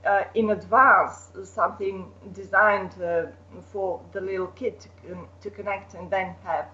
uh, 0.05 0.23
in 0.35 0.49
advance 0.49 1.29
something 1.43 2.11
designed 2.33 2.91
uh, 3.01 3.27
for 3.71 4.01
the 4.11 4.21
little 4.21 4.47
kid 4.47 4.79
to, 4.79 5.27
to 5.41 5.49
connect 5.49 5.93
and 5.93 6.09
then 6.09 6.35
have 6.43 6.65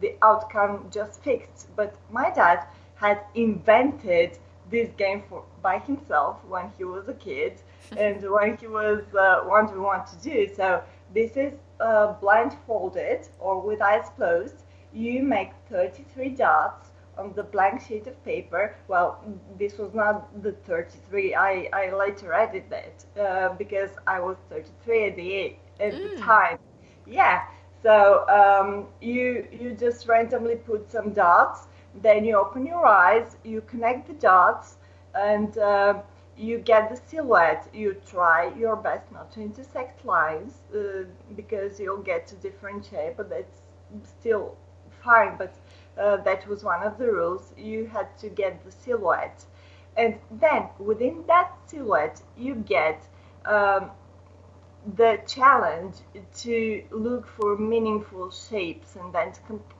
the 0.00 0.14
outcome 0.22 0.88
just 0.90 1.22
fixed. 1.22 1.68
But 1.76 1.94
my 2.10 2.30
dad 2.30 2.66
had 2.96 3.20
invented 3.34 4.38
this 4.70 4.90
game 4.96 5.22
for 5.28 5.44
by 5.62 5.78
himself 5.78 6.36
when 6.48 6.70
he 6.78 6.84
was 6.84 7.08
a 7.08 7.14
kid 7.14 7.60
and 7.96 8.22
when 8.30 8.56
he 8.56 8.66
was 8.66 9.02
uh, 9.14 9.42
wondering 9.46 9.82
what 9.82 10.06
to 10.08 10.16
do. 10.16 10.48
So 10.54 10.82
this 11.14 11.36
is 11.36 11.52
uh, 11.80 12.12
blindfolded 12.20 13.28
or 13.38 13.60
with 13.60 13.80
eyes 13.82 14.08
closed. 14.16 14.62
You 14.92 15.22
make 15.22 15.50
33 15.70 16.30
dots 16.30 16.90
on 17.18 17.32
the 17.34 17.42
blank 17.42 17.80
sheet 17.82 18.06
of 18.06 18.22
paper. 18.24 18.74
Well, 18.88 19.22
this 19.58 19.78
was 19.78 19.92
not 19.94 20.42
the 20.42 20.52
33. 20.52 21.34
I, 21.34 21.68
I 21.72 21.92
later 21.94 22.32
added 22.32 22.64
that 22.70 23.04
uh, 23.20 23.54
because 23.54 23.90
I 24.06 24.20
was 24.20 24.36
33 24.50 25.06
at 25.08 25.16
the 25.16 25.56
at 25.80 26.02
the 26.02 26.08
Mm. 26.08 26.16
time. 26.18 26.58
Yeah. 27.06 27.42
So 27.84 28.26
um, 28.28 28.86
you 29.02 29.46
you 29.52 29.72
just 29.74 30.08
randomly 30.08 30.56
put 30.56 30.90
some 30.90 31.12
dots. 31.12 31.68
Then 32.02 32.24
you 32.24 32.36
open 32.38 32.66
your 32.66 32.86
eyes. 32.86 33.36
You 33.44 33.60
connect 33.62 34.08
the 34.08 34.14
dots, 34.14 34.78
and 35.14 35.58
uh, 35.58 36.02
you 36.36 36.58
get 36.58 36.90
the 36.90 36.96
silhouette. 36.96 37.68
You 37.74 37.96
try 38.10 38.52
your 38.58 38.76
best 38.76 39.12
not 39.12 39.30
to 39.32 39.42
intersect 39.42 40.04
lines 40.06 40.62
uh, 40.74 41.04
because 41.36 41.78
you'll 41.80 42.02
get 42.02 42.32
a 42.32 42.36
different 42.36 42.86
shape, 42.86 43.16
but 43.18 43.30
that's 43.30 43.60
still 44.04 44.56
fine. 45.04 45.36
But 45.38 45.54
uh, 45.98 46.16
that 46.24 46.48
was 46.48 46.64
one 46.64 46.82
of 46.82 46.98
the 46.98 47.06
rules. 47.12 47.52
You 47.58 47.86
had 47.86 48.16
to 48.18 48.30
get 48.30 48.64
the 48.64 48.72
silhouette, 48.72 49.44
and 49.96 50.14
then 50.30 50.68
within 50.78 51.24
that 51.26 51.52
silhouette, 51.66 52.22
you 52.36 52.54
get 52.54 53.06
um, 53.44 53.90
the 54.96 55.18
challenge 55.26 55.96
to 56.38 56.84
look 56.90 57.26
for 57.26 57.56
meaningful 57.56 58.30
shapes 58.30 58.96
and 58.96 59.12
then 59.12 59.32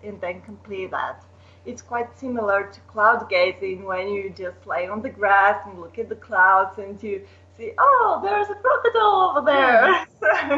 and 0.03 0.21
then 0.21 0.41
complete 0.43 0.91
that. 0.91 1.25
It's 1.67 1.83
quite 1.83 2.19
similar 2.19 2.71
to 2.73 2.81
cloud 2.81 3.29
gazing 3.29 3.85
when 3.85 4.09
you 4.09 4.31
just 4.31 4.67
lay 4.67 4.87
on 4.87 5.03
the 5.03 5.09
grass 5.09 5.61
and 5.67 5.81
look 5.81 5.99
at 5.99 6.09
the 6.09 6.17
clouds 6.17 6.79
and 6.79 7.03
you 7.03 7.25
see, 7.57 7.73
oh, 7.79 8.21
there's 8.23 8.49
a 8.49 8.55
crocodile 8.55 9.37
over 9.37 9.47
there. 9.47 10.07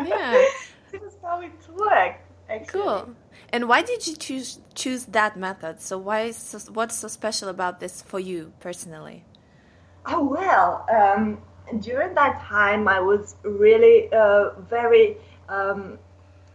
Yeah. 0.07 0.45
this 0.91 1.03
is 1.03 1.19
how 1.23 1.41
it 1.41 1.53
works. 1.77 2.21
Actually. 2.49 2.81
Cool. 2.81 3.11
And 3.51 3.69
why 3.69 3.83
did 3.83 4.07
you 4.07 4.17
choose 4.17 4.61
choose 4.75 5.07
that 5.07 5.37
method? 5.37 5.81
So 5.81 5.99
why 5.99 6.23
is 6.23 6.37
so, 6.37 6.59
what's 6.73 6.97
so 6.97 7.09
special 7.09 7.49
about 7.49 7.81
this 7.81 8.03
for 8.03 8.21
you 8.21 8.53
personally? 8.61 9.25
Oh 10.07 10.23
well, 10.23 10.87
um, 10.93 11.39
during 11.81 12.15
that 12.15 12.41
time 12.41 12.89
I 12.89 13.01
was 13.01 13.37
really 13.43 14.13
uh, 14.13 14.51
very 14.61 15.17
um, 15.49 15.99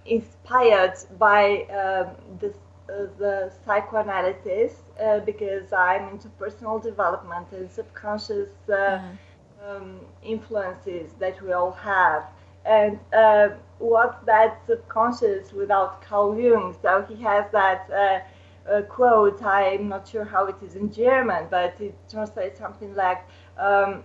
inspired 0.06 0.96
by 1.18 1.63
um, 1.63 2.15
this, 2.39 2.56
uh, 2.89 3.08
the 3.18 3.51
psychoanalysis 3.65 4.74
uh, 5.01 5.20
because 5.20 5.72
I'm 5.74 6.10
into 6.10 6.30
personal 6.30 6.80
development 6.80 7.48
and 7.51 7.70
subconscious 7.72 8.50
uh, 8.70 9.00
um, 9.68 10.00
influences 10.24 11.13
that 11.20 11.41
we 11.41 11.53
all 11.53 11.72
have. 11.72 12.24
And 12.65 13.00
uh, 13.13 13.50
what's 13.80 14.24
that 14.25 14.62
subconscious 14.68 15.51
without 15.51 16.01
Carl 16.01 16.39
Jung? 16.39 16.75
So 16.82 17.06
he 17.10 17.22
has 17.24 17.46
that 17.51 17.89
uh, 17.91 18.72
uh, 18.72 18.82
quote. 18.84 19.41
I'm 19.44 19.89
not 19.89 20.08
sure 20.08 20.24
how 20.24 20.46
it 20.46 20.56
is 20.63 20.75
in 20.75 20.91
German, 20.91 21.48
but 21.50 21.75
it 21.80 21.96
translates 22.10 22.60
something 22.60 22.96
like, 22.96 23.24
um, 23.58 24.03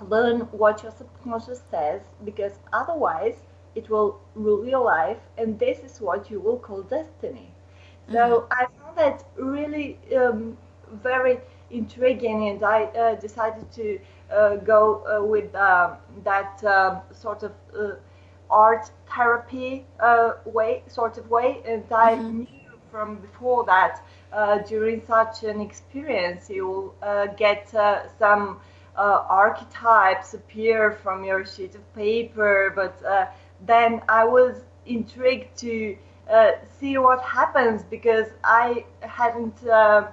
"Learn 0.00 0.40
what 0.52 0.82
your 0.82 0.92
subconscious 0.92 1.62
says, 1.70 2.02
because 2.24 2.58
otherwise 2.72 3.36
it 3.74 3.88
will 3.90 4.20
rule 4.34 4.64
your 4.66 4.84
life, 4.84 5.18
and 5.38 5.58
this 5.58 5.78
is 5.80 6.00
what 6.00 6.30
you 6.30 6.40
will 6.40 6.58
call 6.58 6.82
destiny." 6.82 7.52
So 8.12 8.46
I 8.50 8.66
found 8.66 8.96
that 8.96 9.24
really 9.36 9.98
um, 10.16 10.56
very 10.92 11.40
intriguing, 11.70 12.48
and 12.48 12.62
I 12.62 12.84
uh, 12.84 13.14
decided 13.14 13.70
to 13.72 13.98
uh, 14.30 14.56
go 14.56 15.02
uh, 15.06 15.24
with 15.24 15.54
uh, 15.54 15.94
that 16.24 16.62
um 16.64 17.00
sort 17.12 17.42
of 17.42 17.52
uh, 17.78 17.92
art 18.50 18.90
therapy 19.08 19.84
uh, 20.00 20.32
way, 20.44 20.82
sort 20.86 21.18
of 21.18 21.30
way. 21.30 21.62
And 21.66 21.84
I 21.92 22.16
knew 22.16 22.46
from 22.90 23.16
before 23.16 23.64
that 23.64 24.02
uh, 24.32 24.58
during 24.58 25.02
such 25.06 25.42
an 25.44 25.60
experience, 25.60 26.50
you 26.50 26.66
will 26.68 26.94
uh, 27.02 27.26
get 27.26 27.74
uh, 27.74 28.08
some 28.18 28.60
uh, 28.96 29.24
archetypes 29.28 30.34
appear 30.34 30.92
from 30.92 31.24
your 31.24 31.44
sheet 31.44 31.74
of 31.74 31.94
paper, 31.94 32.72
but 32.74 33.02
uh, 33.04 33.26
then 33.66 34.02
I 34.08 34.24
was 34.24 34.62
intrigued 34.86 35.56
to 35.58 35.96
uh, 36.30 36.52
see 36.78 36.98
what 36.98 37.20
happens 37.22 37.82
because 37.84 38.28
I 38.44 38.84
hadn't 39.00 39.66
uh, 39.66 40.08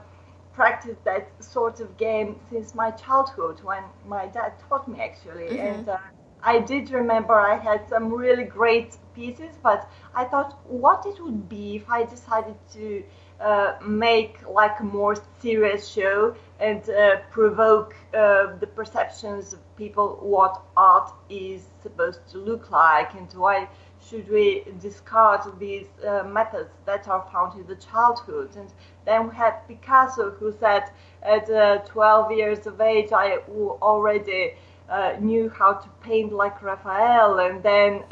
practiced 0.54 1.04
that 1.06 1.28
sort 1.44 1.80
of 1.80 1.98
game 1.98 2.40
since 2.50 2.76
my 2.76 2.92
childhood 2.92 3.62
when 3.64 3.84
my 4.06 4.28
dad 4.28 4.54
taught 4.68 4.88
me 4.88 5.00
actually. 5.02 5.58
And 5.58 5.88
uh, 5.88 5.98
I 6.44 6.60
did 6.60 6.92
remember 6.92 7.34
I 7.34 7.58
had 7.58 7.88
some 7.88 8.12
really 8.14 8.44
great 8.44 8.98
pieces, 9.14 9.58
but 9.64 9.90
I 10.16 10.26
thought 10.26 10.60
what 10.68 11.06
it 11.06 11.20
would 11.24 11.48
be 11.50 11.76
if 11.78 11.90
I 11.90 12.04
decided 12.04 12.56
to 12.74 13.04
uh, 13.42 13.76
make 13.84 14.38
like 14.48 14.80
a 14.82 14.84
more 14.84 15.16
serious 15.40 15.88
show 15.88 16.36
and 16.60 16.88
uh, 16.92 17.18
provoke 17.32 17.96
uh, 18.14 18.56
the 18.60 18.68
perceptions 18.68 19.54
of 19.54 19.60
people 19.76 20.20
what 20.22 20.62
art 20.78 21.12
is 21.28 21.64
supposed 21.82 22.20
to 22.30 22.38
look 22.38 22.70
like 22.70 23.16
and 23.16 23.34
why 23.34 23.68
should 24.08 24.30
we 24.30 24.64
discard 24.80 25.42
these 25.58 25.88
uh, 26.08 26.24
methods 26.24 26.70
that 26.86 27.08
are 27.08 27.28
found 27.34 27.60
in 27.60 27.66
the 27.66 27.76
childhood. 27.78 28.56
And 28.56 28.72
then 29.06 29.30
we 29.30 29.36
had 29.36 29.68
picasso 29.68 30.30
who 30.30 30.54
said 30.60 30.92
at 31.24 31.50
uh, 31.50 31.80
12 31.80 32.32
years 32.34 32.68
of 32.68 32.80
age, 32.80 33.12
I 33.12 33.38
already 33.50 34.54
knew 35.20 35.50
how 35.50 35.74
to 35.74 35.90
paint 36.04 36.32
like 36.32 36.62
Raphael, 36.62 37.40
and 37.40 37.64
then 37.64 38.04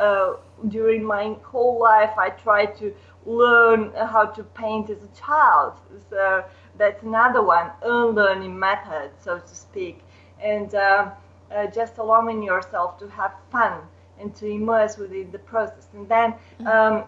during 0.67 1.03
my 1.03 1.35
whole 1.43 1.79
life, 1.79 2.17
I 2.17 2.29
tried 2.29 2.75
to 2.77 2.93
learn 3.29 3.93
how 3.95 4.25
to 4.25 4.43
paint 4.43 4.89
as 4.89 4.97
a 5.03 5.19
child. 5.19 5.73
So 6.09 6.43
that's 6.77 7.03
another 7.03 7.43
one, 7.43 7.71
unlearning 7.83 8.57
method, 8.57 9.11
so 9.23 9.39
to 9.39 9.55
speak, 9.55 10.01
and 10.41 10.73
um, 10.75 11.11
uh, 11.51 11.67
just 11.67 11.97
allowing 11.97 12.41
yourself 12.41 12.97
to 12.99 13.07
have 13.09 13.33
fun 13.51 13.81
and 14.19 14.35
to 14.35 14.47
immerse 14.47 14.97
within 14.97 15.31
the 15.31 15.39
process, 15.39 15.87
and 15.93 16.07
then. 16.09 16.33
Mm-hmm. 16.33 16.67
Um, 16.67 17.03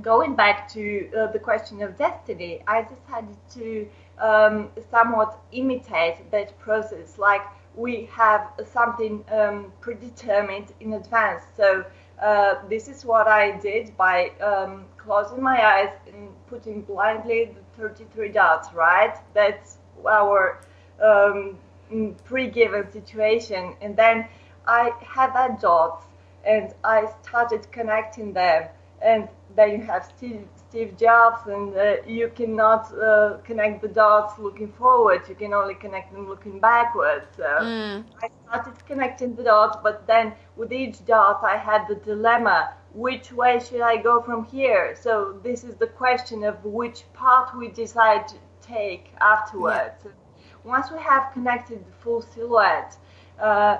going 0.00 0.34
back 0.34 0.72
to 0.72 1.10
uh, 1.14 1.26
the 1.32 1.38
question 1.38 1.82
of 1.82 1.98
destiny, 1.98 2.62
I 2.66 2.80
decided 2.82 3.36
to 3.50 3.86
um, 4.18 4.70
somewhat 4.90 5.38
imitate 5.52 6.30
that 6.30 6.58
process. 6.58 7.18
Like 7.18 7.42
we 7.74 8.08
have 8.12 8.52
something 8.64 9.24
um, 9.30 9.72
predetermined 9.80 10.72
in 10.80 10.94
advance. 10.94 11.44
So 11.56 11.84
uh, 12.22 12.54
this 12.68 12.88
is 12.88 13.04
what 13.04 13.26
I 13.26 13.58
did 13.58 13.96
by 13.96 14.30
um, 14.40 14.84
closing 15.04 15.42
my 15.42 15.64
eyes 15.64 15.90
and 16.12 16.28
putting 16.46 16.82
blindly 16.82 17.50
the 17.76 17.82
33 17.82 18.30
dots. 18.30 18.72
Right, 18.72 19.16
that's 19.34 19.78
our 20.08 20.60
um, 21.02 21.56
pre-given 22.24 22.90
situation, 22.90 23.74
and 23.80 23.96
then 23.96 24.26
I 24.66 24.92
had 25.00 25.34
that 25.34 25.60
dots 25.60 26.06
and 26.44 26.74
I 26.84 27.08
started 27.22 27.70
connecting 27.70 28.32
them 28.32 28.68
and 29.02 29.28
then 29.56 29.72
you 29.72 29.82
have 29.82 30.10
Steve, 30.16 30.46
Steve 30.56 30.96
Jobs, 30.96 31.46
and 31.46 31.76
uh, 31.76 31.96
you 32.06 32.30
cannot 32.34 32.92
uh, 32.94 33.38
connect 33.44 33.82
the 33.82 33.88
dots 33.88 34.38
looking 34.38 34.72
forward. 34.72 35.22
You 35.28 35.34
can 35.34 35.52
only 35.52 35.74
connect 35.74 36.12
them 36.12 36.28
looking 36.28 36.60
backwards. 36.60 37.26
So 37.36 37.44
mm. 37.44 38.04
I 38.22 38.28
started 38.46 38.86
connecting 38.86 39.34
the 39.34 39.42
dots, 39.42 39.76
but 39.82 40.06
then 40.06 40.32
with 40.56 40.72
each 40.72 41.04
dot, 41.04 41.40
I 41.42 41.56
had 41.56 41.86
the 41.88 41.96
dilemma: 41.96 42.74
which 42.94 43.32
way 43.32 43.58
should 43.58 43.80
I 43.80 43.96
go 43.96 44.20
from 44.20 44.44
here? 44.44 44.96
So 45.00 45.38
this 45.42 45.64
is 45.64 45.76
the 45.76 45.86
question 45.86 46.44
of 46.44 46.64
which 46.64 47.04
path 47.14 47.54
we 47.54 47.68
decide 47.68 48.28
to 48.28 48.36
take 48.60 49.12
afterwards. 49.20 50.04
Yeah. 50.04 50.10
Once 50.64 50.90
we 50.90 50.98
have 51.00 51.32
connected 51.32 51.84
the 51.84 51.92
full 52.02 52.22
silhouette. 52.22 52.96
Uh, 53.40 53.78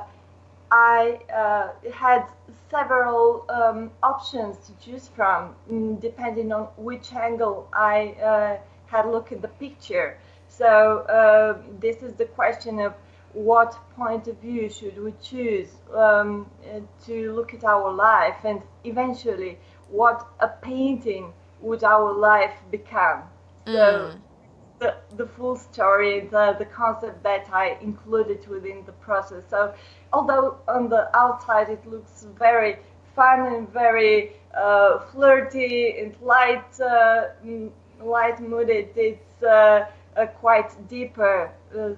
I 0.73 1.21
uh, 1.31 1.69
had 1.93 2.27
several 2.71 3.45
um, 3.51 3.91
options 4.03 4.57
to 4.67 4.73
choose 4.83 5.07
from, 5.07 5.55
mm, 5.71 6.01
depending 6.01 6.51
on 6.51 6.69
which 6.79 7.13
angle 7.13 7.69
I 7.75 8.17
uh, 8.25 8.57
had 8.87 9.07
looked 9.07 9.33
at 9.33 9.43
the 9.43 9.49
picture. 9.49 10.17
So 10.49 11.01
uh, 11.01 11.61
this 11.79 12.03
is 12.03 12.15
the 12.15 12.25
question 12.25 12.81
of 12.81 12.95
what 13.33 13.77
point 13.97 14.29
of 14.29 14.39
view 14.39 14.69
should 14.69 15.03
we 15.03 15.13
choose 15.23 15.69
um, 15.95 16.51
to 17.07 17.33
look 17.33 17.55
at 17.55 17.65
our 17.65 17.93
life, 17.93 18.45
and 18.45 18.63
eventually, 18.85 19.59
what 19.91 20.27
a 20.41 20.49
painting 20.49 21.33
would 21.61 21.85
our 21.85 22.13
life 22.13 22.57
become. 22.71 23.23
So. 23.67 23.73
Mm 23.73 24.21
the, 24.83 24.97
the 25.17 25.27
full 25.27 25.57
story, 25.57 26.29
the, 26.31 26.57
the 26.59 26.65
concept 26.65 27.23
that 27.23 27.49
I 27.53 27.79
included 27.81 28.47
within 28.49 28.85
the 28.85 28.93
process. 28.93 29.45
So, 29.49 29.73
although 30.13 30.59
on 30.67 30.89
the 30.89 31.17
outside 31.17 31.69
it 31.71 31.87
looks 31.87 32.27
very 32.37 32.77
fun 33.15 33.41
and 33.55 33.69
very 33.73 34.33
uh, 34.55 34.99
flirty 35.13 35.99
and 36.01 36.17
light, 36.21 36.81
uh, 36.81 37.29
light 38.01 38.41
mooded, 38.41 38.91
it's 38.97 39.43
uh, 39.43 39.87
a 40.17 40.27
quite 40.27 40.71
deeper 40.89 41.51
uh, 41.79 41.91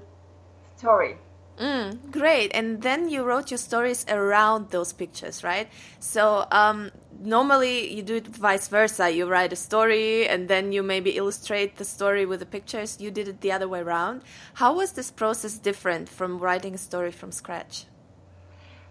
story. 0.76 1.16
Mm, 1.58 2.10
great. 2.10 2.50
And 2.52 2.82
then 2.82 3.08
you 3.08 3.22
wrote 3.22 3.50
your 3.50 3.58
stories 3.58 4.04
around 4.08 4.70
those 4.70 4.92
pictures, 4.92 5.44
right? 5.44 5.68
So 6.00 6.46
um, 6.50 6.90
normally 7.20 7.94
you 7.94 8.02
do 8.02 8.16
it 8.16 8.26
vice 8.26 8.66
versa. 8.66 9.10
You 9.10 9.26
write 9.26 9.52
a 9.52 9.56
story 9.56 10.26
and 10.26 10.48
then 10.48 10.72
you 10.72 10.82
maybe 10.82 11.10
illustrate 11.10 11.76
the 11.76 11.84
story 11.84 12.26
with 12.26 12.40
the 12.40 12.46
pictures. 12.46 13.00
You 13.00 13.12
did 13.12 13.28
it 13.28 13.40
the 13.40 13.52
other 13.52 13.68
way 13.68 13.80
around. 13.80 14.22
How 14.54 14.74
was 14.74 14.92
this 14.92 15.12
process 15.12 15.56
different 15.56 16.08
from 16.08 16.38
writing 16.38 16.74
a 16.74 16.78
story 16.78 17.12
from 17.12 17.30
scratch? 17.30 17.84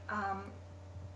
Um, 0.09 0.43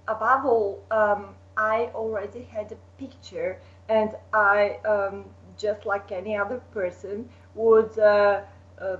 above 0.08 0.46
all, 0.46 0.84
um, 0.92 1.36
I 1.56 1.92
already 1.96 2.44
had 2.44 2.72
a 2.72 2.78
picture, 3.00 3.60
and 3.90 4.12
I, 4.34 4.80
um, 4.86 5.26
just 5.58 5.86
like 5.86 6.12
any 6.12 6.36
other 6.36 6.62
person, 6.72 7.30
would. 7.56 7.98
Uh, 7.98 8.42
uh, 8.80 8.98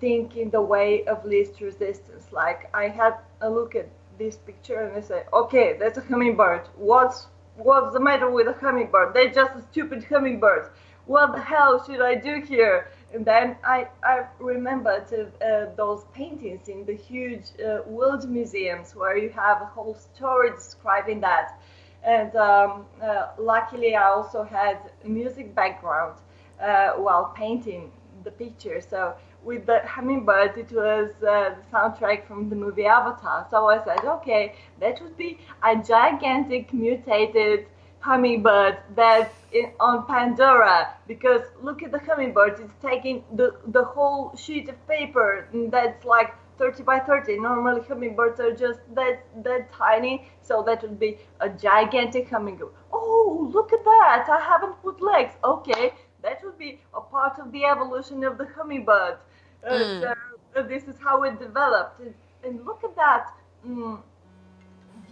think 0.00 0.36
in 0.36 0.50
the 0.50 0.60
way 0.60 1.04
of 1.04 1.24
least 1.24 1.60
resistance. 1.60 2.32
Like 2.32 2.70
I 2.74 2.88
had 2.88 3.14
a 3.40 3.50
look 3.50 3.74
at 3.74 3.88
this 4.18 4.36
picture 4.36 4.80
and 4.82 4.96
I 4.96 5.00
say, 5.00 5.24
okay, 5.32 5.76
that's 5.78 5.98
a 5.98 6.02
hummingbird. 6.02 6.68
What's 6.76 7.26
what's 7.56 7.92
the 7.92 8.00
matter 8.00 8.30
with 8.30 8.48
a 8.48 8.54
hummingbird? 8.54 9.14
They're 9.14 9.30
just 9.30 9.54
a 9.56 9.62
stupid 9.70 10.04
hummingbird. 10.04 10.70
What 11.06 11.32
the 11.32 11.40
hell 11.40 11.82
should 11.84 12.00
I 12.00 12.14
do 12.14 12.40
here? 12.40 12.88
And 13.12 13.24
then 13.24 13.56
I, 13.64 13.88
I 14.04 14.26
remembered 14.38 15.06
uh, 15.12 15.66
those 15.76 16.04
paintings 16.14 16.68
in 16.68 16.84
the 16.84 16.94
huge 16.94 17.46
uh, 17.58 17.82
world 17.86 18.28
museums 18.30 18.94
where 18.94 19.16
you 19.16 19.30
have 19.30 19.60
a 19.60 19.64
whole 19.64 19.94
story 19.94 20.50
describing 20.50 21.20
that. 21.22 21.60
And 22.04 22.34
um, 22.36 22.86
uh, 23.02 23.28
luckily, 23.38 23.96
I 23.96 24.04
also 24.04 24.44
had 24.44 24.78
music 25.04 25.54
background 25.54 26.20
uh, 26.62 26.90
while 26.92 27.32
painting 27.36 27.90
the 28.22 28.30
picture. 28.30 28.80
So 28.80 29.14
with 29.44 29.66
the 29.66 29.80
hummingbird, 29.86 30.56
it 30.58 30.70
was 30.72 31.10
uh, 31.22 31.54
the 31.54 31.62
soundtrack 31.72 32.26
from 32.26 32.48
the 32.48 32.56
movie 32.56 32.86
Avatar. 32.86 33.46
So 33.50 33.68
I 33.68 33.82
said, 33.84 34.04
okay, 34.04 34.54
that 34.80 35.00
would 35.02 35.16
be 35.16 35.38
a 35.62 35.76
gigantic 35.76 36.72
mutated 36.72 37.66
hummingbird 38.00 38.78
that's 38.96 39.34
in, 39.52 39.72
on 39.78 40.06
Pandora 40.06 40.94
because 41.06 41.42
look 41.62 41.82
at 41.82 41.92
the 41.92 41.98
hummingbird. 41.98 42.58
It's 42.60 42.74
taking 42.82 43.24
the, 43.34 43.56
the 43.68 43.84
whole 43.84 44.34
sheet 44.36 44.68
of 44.68 44.88
paper 44.88 45.48
that's 45.70 46.04
like 46.04 46.34
30 46.58 46.82
by 46.82 46.98
30. 46.98 47.38
Normally 47.40 47.80
hummingbirds 47.88 48.38
are 48.40 48.54
just 48.54 48.80
that 48.94 49.24
that 49.44 49.72
tiny, 49.72 50.28
so 50.42 50.62
that 50.66 50.82
would 50.82 51.00
be 51.00 51.18
a 51.40 51.48
gigantic 51.48 52.28
hummingbird. 52.28 52.68
Oh, 52.92 53.50
look 53.52 53.72
at 53.72 53.82
that! 53.84 54.26
I 54.30 54.40
haven't 54.40 54.80
put 54.82 55.00
legs. 55.00 55.34
Okay, 55.42 55.94
that 56.22 56.44
would 56.44 56.58
be 56.58 56.80
a 56.94 57.00
part 57.00 57.38
of 57.38 57.50
the 57.52 57.64
evolution 57.64 58.24
of 58.24 58.36
the 58.36 58.46
hummingbird. 58.46 59.16
Uh, 59.66 59.72
mm. 59.72 60.00
so 60.00 60.14
uh, 60.56 60.62
this 60.62 60.84
is 60.84 60.96
how 61.00 61.22
it 61.22 61.38
developed. 61.38 62.00
And, 62.00 62.14
and 62.44 62.64
look 62.64 62.82
at 62.84 62.96
that 62.96 63.32
mm, 63.66 64.00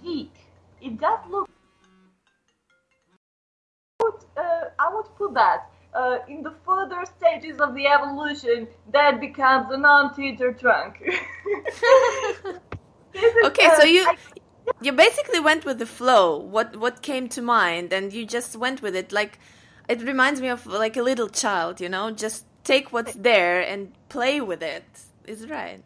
geek. 0.03 0.35
It 0.81 1.01
does 1.01 1.19
look. 1.31 1.49
I 4.01 4.05
would, 4.05 4.25
uh, 4.37 4.65
I 4.79 4.95
would 4.95 5.07
put 5.17 5.35
that 5.35 5.71
uh, 5.95 6.19
in 6.29 6.43
the 6.43 6.55
further 6.65 7.05
stages 7.05 7.61
of 7.61 7.75
the 7.75 7.87
evolution, 7.87 8.69
that 8.93 9.21
becomes 9.21 9.67
a 9.71 9.77
non-teeter 9.77 10.53
trunk. 10.53 11.03
okay, 13.45 13.67
uh, 13.67 13.81
so 13.81 13.85
you 13.85 14.07
I, 14.07 14.17
you 14.81 14.93
basically 14.93 15.41
went 15.41 15.65
with 15.65 15.79
the 15.79 15.87
flow. 15.87 16.37
What 16.39 16.77
what 16.77 17.03
came 17.03 17.29
to 17.31 17.43
mind, 17.43 17.93
and 17.93 18.13
you 18.13 18.27
just 18.27 18.57
went 18.57 18.83
with 18.83 18.95
it. 18.95 19.13
Like 19.13 19.39
it 19.89 20.03
reminds 20.03 20.41
me 20.41 20.49
of 20.49 20.67
like 20.67 20.97
a 20.97 21.03
little 21.03 21.29
child, 21.29 21.81
you 21.81 21.89
know, 21.89 22.11
just 22.11 22.45
take 22.73 22.93
what's 22.93 23.15
there 23.15 23.61
and 23.73 23.81
play 24.09 24.41
with 24.51 24.63
it. 24.63 24.89
Is 25.27 25.41
right? 25.49 25.83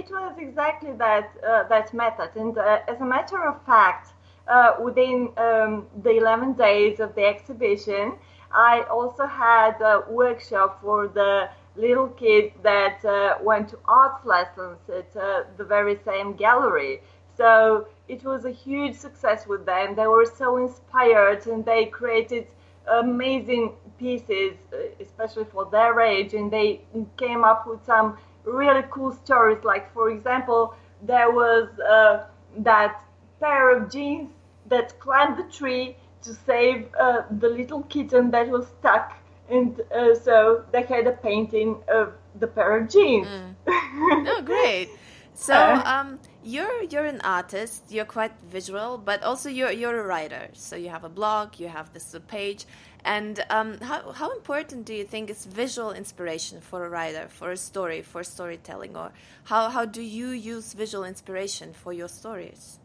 It 0.00 0.06
was 0.10 0.34
exactly 0.38 0.92
that 1.04 1.26
uh, 1.48 1.64
that 1.72 1.92
method, 2.02 2.30
and 2.42 2.56
uh, 2.56 2.92
as 2.92 2.98
a 3.06 3.08
matter 3.16 3.40
of 3.50 3.56
fact, 3.72 4.04
uh, 4.48 4.72
within 4.86 5.18
um, 5.36 5.86
the 6.06 6.12
11 6.16 6.54
days 6.54 6.98
of 7.00 7.14
the 7.14 7.24
exhibition, 7.34 8.04
I 8.52 8.82
also 8.96 9.26
had 9.26 9.74
a 9.80 10.04
workshop 10.08 10.80
for 10.82 11.08
the 11.08 11.32
little 11.76 12.08
kids 12.08 12.52
that 12.62 13.04
uh, 13.04 13.38
went 13.42 13.68
to 13.70 13.78
arts 13.86 14.24
lessons 14.24 14.78
at 14.88 15.10
uh, 15.16 15.44
the 15.58 15.64
very 15.64 15.96
same 16.04 16.34
gallery. 16.34 17.02
So 17.36 17.86
it 18.08 18.24
was 18.24 18.44
a 18.44 18.50
huge 18.50 18.94
success 18.94 19.46
with 19.46 19.64
them. 19.64 19.94
They 19.94 20.06
were 20.06 20.26
so 20.42 20.48
inspired, 20.56 21.46
and 21.46 21.64
they 21.64 21.86
created 21.86 22.46
amazing 22.90 23.72
pieces, 23.98 24.54
uh, 24.72 24.76
especially 25.00 25.44
for 25.44 25.66
their 25.66 26.00
age, 26.00 26.34
and 26.34 26.50
they 26.50 26.80
came 27.16 27.44
up 27.44 27.66
with 27.66 27.84
some 27.84 28.18
really 28.44 28.84
cool 28.90 29.12
stories. 29.12 29.62
Like, 29.64 29.92
for 29.92 30.10
example, 30.10 30.74
there 31.02 31.30
was 31.30 31.68
uh, 31.80 32.26
that 32.58 33.02
pair 33.40 33.76
of 33.76 33.90
jeans 33.90 34.30
that 34.66 34.98
climbed 35.00 35.36
the 35.38 35.44
tree 35.44 35.96
to 36.22 36.34
save 36.34 36.88
uh, 37.00 37.22
the 37.38 37.48
little 37.48 37.82
kitten 37.84 38.30
that 38.30 38.48
was 38.48 38.66
stuck, 38.78 39.16
and 39.50 39.80
uh, 39.94 40.14
so 40.14 40.64
they 40.72 40.82
had 40.82 41.06
a 41.06 41.12
painting 41.12 41.76
of 41.88 42.12
the 42.38 42.46
pair 42.46 42.78
of 42.78 42.88
jeans. 42.88 43.26
Mm. 43.26 43.54
oh, 43.66 44.42
great! 44.44 44.88
So, 45.34 45.54
uh, 45.54 45.82
um, 45.86 46.20
you're 46.44 46.82
you're 46.84 47.04
an 47.04 47.20
artist. 47.22 47.84
You're 47.88 48.04
quite 48.04 48.32
visual, 48.50 48.98
but 48.98 49.22
also 49.22 49.48
you're 49.48 49.70
you're 49.70 50.00
a 50.00 50.06
writer. 50.06 50.48
So 50.52 50.76
you 50.76 50.88
have 50.88 51.04
a 51.04 51.08
blog, 51.08 51.58
you 51.60 51.68
have 51.68 51.92
this 51.92 52.14
page, 52.28 52.66
and 53.04 53.44
um, 53.50 53.78
how 53.78 54.12
how 54.12 54.32
important 54.32 54.84
do 54.84 54.94
you 54.94 55.04
think 55.04 55.30
is 55.30 55.44
visual 55.46 55.92
inspiration 55.92 56.60
for 56.60 56.84
a 56.84 56.88
writer, 56.88 57.28
for 57.28 57.52
a 57.52 57.56
story, 57.56 58.02
for 58.02 58.22
storytelling, 58.22 58.96
or 58.96 59.12
how 59.44 59.68
how 59.68 59.84
do 59.84 60.02
you 60.02 60.28
use 60.30 60.72
visual 60.72 61.04
inspiration 61.04 61.72
for 61.72 61.92
your 61.92 62.08
stories? 62.08 62.78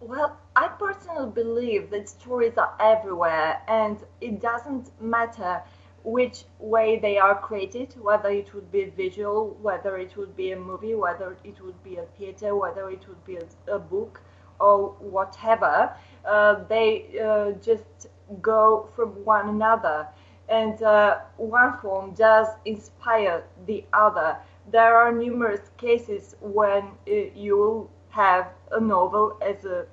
Well, 0.00 0.38
I 0.54 0.68
personally 0.68 1.30
believe 1.32 1.90
that 1.90 2.08
stories 2.08 2.58
are 2.58 2.76
everywhere, 2.78 3.62
and 3.68 3.96
it 4.20 4.42
doesn't 4.42 4.90
matter 5.00 5.62
which 6.04 6.44
way 6.58 6.98
they 6.98 7.16
are 7.18 7.34
created, 7.34 7.94
whether 8.00 8.28
it 8.28 8.54
would 8.54 8.70
be 8.70 8.84
visual, 8.84 9.56
whether 9.62 9.96
it 9.96 10.16
would 10.16 10.36
be 10.36 10.52
a 10.52 10.56
movie, 10.56 10.94
whether 10.94 11.36
it 11.44 11.60
would 11.64 11.82
be 11.82 11.96
a 11.96 12.04
theater, 12.18 12.54
whether 12.54 12.90
it 12.90 13.08
would 13.08 13.24
be 13.24 13.36
a, 13.36 13.74
a 13.74 13.78
book, 13.78 14.20
or 14.60 14.90
whatever. 15.00 15.92
Uh, 16.26 16.62
they 16.68 17.18
uh, 17.18 17.52
just 17.62 18.08
go 18.42 18.88
from 18.94 19.08
one 19.24 19.48
another, 19.48 20.06
and 20.48 20.82
uh, 20.82 21.20
one 21.38 21.78
form 21.78 22.12
does 22.12 22.48
inspire 22.66 23.42
the 23.66 23.84
other. 23.94 24.36
There 24.70 24.96
are 24.96 25.10
numerous 25.12 25.70
cases 25.78 26.36
when 26.40 26.84
uh, 27.08 27.12
you 27.34 27.56
will 27.56 27.90
have 28.10 28.48
a 28.72 28.80
novel 28.80 29.38
as 29.42 29.64
a 29.64 29.86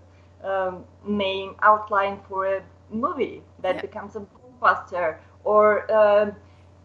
um, 0.44 0.84
main 1.06 1.56
outline 1.62 2.20
for 2.28 2.46
a 2.58 2.64
movie 2.90 3.42
that 3.62 3.76
yeah. 3.76 3.82
becomes 3.82 4.16
a 4.16 4.26
blockbuster 4.62 5.18
or 5.44 5.92
um, 5.92 6.36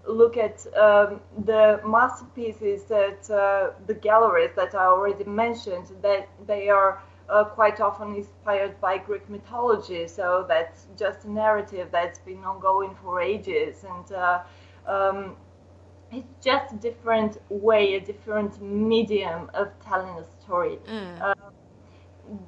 look 0.07 0.37
at 0.37 0.66
um, 0.77 1.21
the 1.45 1.81
masterpieces 1.85 2.85
that 2.85 3.31
uh, 3.31 3.73
the 3.87 3.95
galleries 3.95 4.51
that 4.57 4.75
I 4.75 4.87
already 4.87 5.25
mentioned, 5.25 5.87
that 6.03 6.29
they 6.47 6.69
are 6.69 7.03
uh, 7.29 7.45
quite 7.45 7.81
often 7.81 8.14
inspired 8.14 8.81
by 8.81 8.99
Greek 8.99 9.29
mythology. 9.29 10.07
So 10.07 10.45
that's 10.49 10.87
just 10.97 11.25
a 11.25 11.31
narrative 11.31 11.88
that's 11.90 12.21
been 12.21 12.45
ongoing 12.45 12.95
for 13.03 13.21
ages, 13.21 13.85
and 13.85 14.12
uh, 14.12 14.42
um, 14.87 15.37
it's 16.12 16.33
just 16.45 16.73
a 16.73 16.77
different 16.77 17.38
way, 17.49 17.95
a 17.95 18.01
different 18.01 18.62
medium 18.62 19.51
of 19.55 19.69
telling 19.85 20.16
a 20.19 20.25
story. 20.40 20.79
Mm. 20.88 21.21
Uh, 21.21 21.35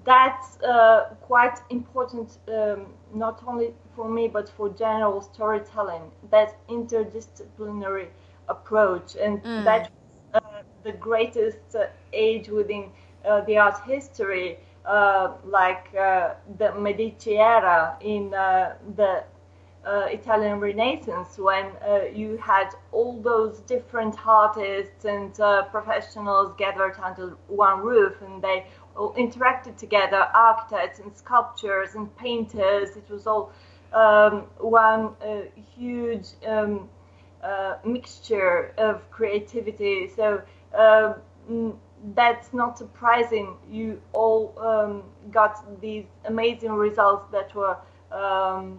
that's 0.04 0.60
uh, 0.62 1.14
quite 1.20 1.58
important, 1.70 2.38
um, 2.48 2.86
not 3.14 3.42
only 3.46 3.74
for 3.94 4.08
me 4.08 4.28
but 4.28 4.48
for 4.48 4.68
general 4.70 5.20
storytelling. 5.20 6.10
That 6.30 6.56
interdisciplinary 6.68 8.08
approach, 8.48 9.16
and 9.16 9.42
mm. 9.42 9.64
that 9.64 9.90
uh, 10.34 10.40
the 10.84 10.92
greatest 10.92 11.74
uh, 11.74 11.86
age 12.12 12.48
within 12.48 12.90
uh, 13.24 13.40
the 13.42 13.58
art 13.58 13.78
history, 13.86 14.58
uh, 14.84 15.32
like 15.44 15.94
uh, 15.94 16.34
the 16.58 16.74
Medici 16.74 17.38
era 17.38 17.96
in 18.00 18.30
the 18.30 19.24
Italian 19.86 20.60
Renaissance, 20.60 21.38
when 21.38 21.66
you 22.14 22.36
had 22.36 22.68
all 22.92 23.20
those 23.22 23.60
different 23.60 24.14
artists 24.26 25.06
and 25.06 25.34
professionals 25.70 26.52
gathered 26.58 26.96
under 27.02 27.36
one 27.46 27.80
roof, 27.80 28.20
and 28.20 28.42
they 28.42 28.66
interacted 28.98 29.76
together, 29.76 30.28
architects 30.34 30.98
and 31.00 31.16
sculptors 31.16 31.94
and 31.94 32.14
painters. 32.16 32.96
It 32.96 33.08
was 33.10 33.26
all 33.26 33.52
um, 33.92 34.44
one 34.58 35.14
uh, 35.24 35.42
huge 35.76 36.26
um, 36.46 36.88
uh, 37.42 37.76
mixture 37.84 38.74
of 38.78 39.08
creativity. 39.10 40.10
So 40.14 40.42
uh, 40.76 41.14
that's 42.14 42.52
not 42.52 42.78
surprising. 42.78 43.56
You 43.70 44.00
all 44.12 44.54
um, 44.58 45.02
got 45.30 45.80
these 45.80 46.04
amazing 46.24 46.72
results 46.72 47.30
that 47.32 47.54
were 47.54 47.76
um, 48.12 48.78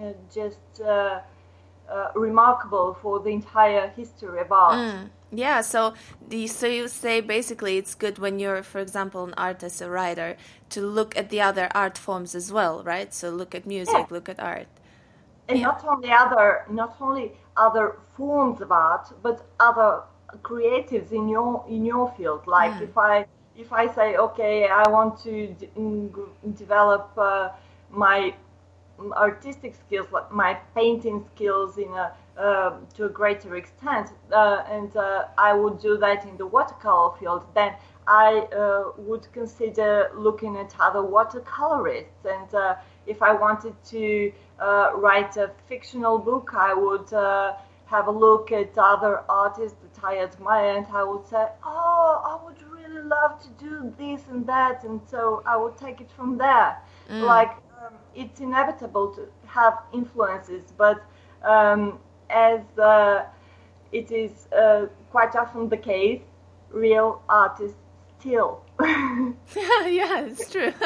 uh, 0.00 0.12
just 0.32 0.80
uh, 0.84 1.20
uh, 1.90 2.08
remarkable 2.14 2.96
for 3.00 3.20
the 3.20 3.30
entire 3.30 3.88
history 3.88 4.40
of 4.40 4.52
art. 4.52 4.74
Mm. 4.74 5.10
Yeah, 5.30 5.60
so 5.60 5.92
the 6.26 6.46
so 6.46 6.66
you 6.66 6.88
say 6.88 7.20
basically 7.20 7.76
it's 7.76 7.94
good 7.94 8.18
when 8.18 8.38
you're, 8.38 8.62
for 8.62 8.78
example, 8.80 9.24
an 9.24 9.34
artist, 9.36 9.82
a 9.82 9.90
writer, 9.90 10.36
to 10.70 10.80
look 10.80 11.16
at 11.18 11.28
the 11.28 11.40
other 11.42 11.68
art 11.74 11.98
forms 11.98 12.34
as 12.34 12.50
well, 12.50 12.82
right? 12.82 13.12
So 13.12 13.28
look 13.30 13.54
at 13.54 13.66
music, 13.66 13.94
yeah. 13.94 14.06
look 14.10 14.28
at 14.30 14.40
art, 14.40 14.68
and 15.48 15.58
yeah. 15.58 15.66
not 15.66 15.84
only 15.84 16.10
other, 16.10 16.64
not 16.70 16.96
only 17.00 17.32
other 17.56 17.98
forms 18.16 18.62
of 18.62 18.72
art, 18.72 19.12
but 19.22 19.46
other 19.60 20.02
creatives 20.42 21.12
in 21.12 21.28
your 21.28 21.64
in 21.68 21.84
your 21.84 22.10
field. 22.16 22.46
Like 22.46 22.72
mm. 22.72 22.82
if 22.82 22.96
I 22.96 23.26
if 23.56 23.72
I 23.72 23.86
say, 23.92 24.16
okay, 24.16 24.68
I 24.68 24.88
want 24.88 25.18
to 25.24 25.48
d- 25.48 25.68
develop 26.54 27.10
uh, 27.18 27.50
my 27.90 28.34
artistic 29.12 29.74
skills, 29.74 30.08
like 30.12 30.30
my 30.32 30.54
painting 30.74 31.24
skills 31.34 31.78
in 31.78 31.92
a 31.94 32.12
um, 32.38 32.86
to 32.94 33.06
a 33.06 33.08
greater 33.08 33.56
extent, 33.56 34.10
uh, 34.32 34.62
and 34.70 34.96
uh, 34.96 35.24
I 35.36 35.52
would 35.52 35.80
do 35.80 35.96
that 35.98 36.24
in 36.24 36.36
the 36.36 36.46
watercolor 36.46 37.16
field, 37.18 37.44
then 37.52 37.72
I 38.06 38.46
uh, 38.56 38.92
would 38.96 39.26
consider 39.32 40.12
looking 40.14 40.56
at 40.56 40.72
other 40.78 41.00
watercolorists. 41.00 42.24
And 42.24 42.54
uh, 42.54 42.76
if 43.08 43.22
I 43.22 43.32
wanted 43.32 43.74
to 43.86 44.32
uh, 44.60 44.92
write 44.94 45.36
a 45.36 45.50
fictional 45.66 46.16
book, 46.18 46.52
I 46.54 46.74
would 46.74 47.10
have 47.86 48.06
a 48.06 48.10
look 48.10 48.52
at 48.52 48.76
other 48.76 49.24
artists 49.28 49.78
that 49.82 50.04
I 50.04 50.18
admire, 50.18 50.76
and 50.76 50.86
I 50.92 51.02
would 51.02 51.26
say, 51.26 51.44
"Oh, 51.64 52.22
I 52.30 52.44
would 52.44 52.62
really 52.70 53.02
love 53.02 53.40
to 53.42 53.48
do 53.58 53.92
this 53.98 54.20
and 54.30 54.46
that," 54.46 54.84
and 54.84 55.00
so 55.10 55.42
I 55.46 55.56
would 55.56 55.76
take 55.76 56.00
it 56.00 56.10
from 56.12 56.38
there. 56.38 56.76
Mm. 57.10 57.22
Like 57.22 57.52
um, 57.84 57.94
it's 58.14 58.40
inevitable 58.40 59.08
to 59.14 59.28
have 59.46 59.78
influences, 59.92 60.72
but 60.76 61.02
um, 61.42 61.98
as 62.30 62.60
uh, 62.78 63.24
it 63.92 64.10
is 64.10 64.48
uh, 64.52 64.86
quite 65.10 65.34
often 65.36 65.68
the 65.68 65.76
case, 65.76 66.22
real 66.70 67.22
artists 67.28 67.76
steal. 68.18 68.64
yeah, 68.80 69.32
yeah, 69.86 70.20
it's 70.22 70.50
true. 70.50 70.72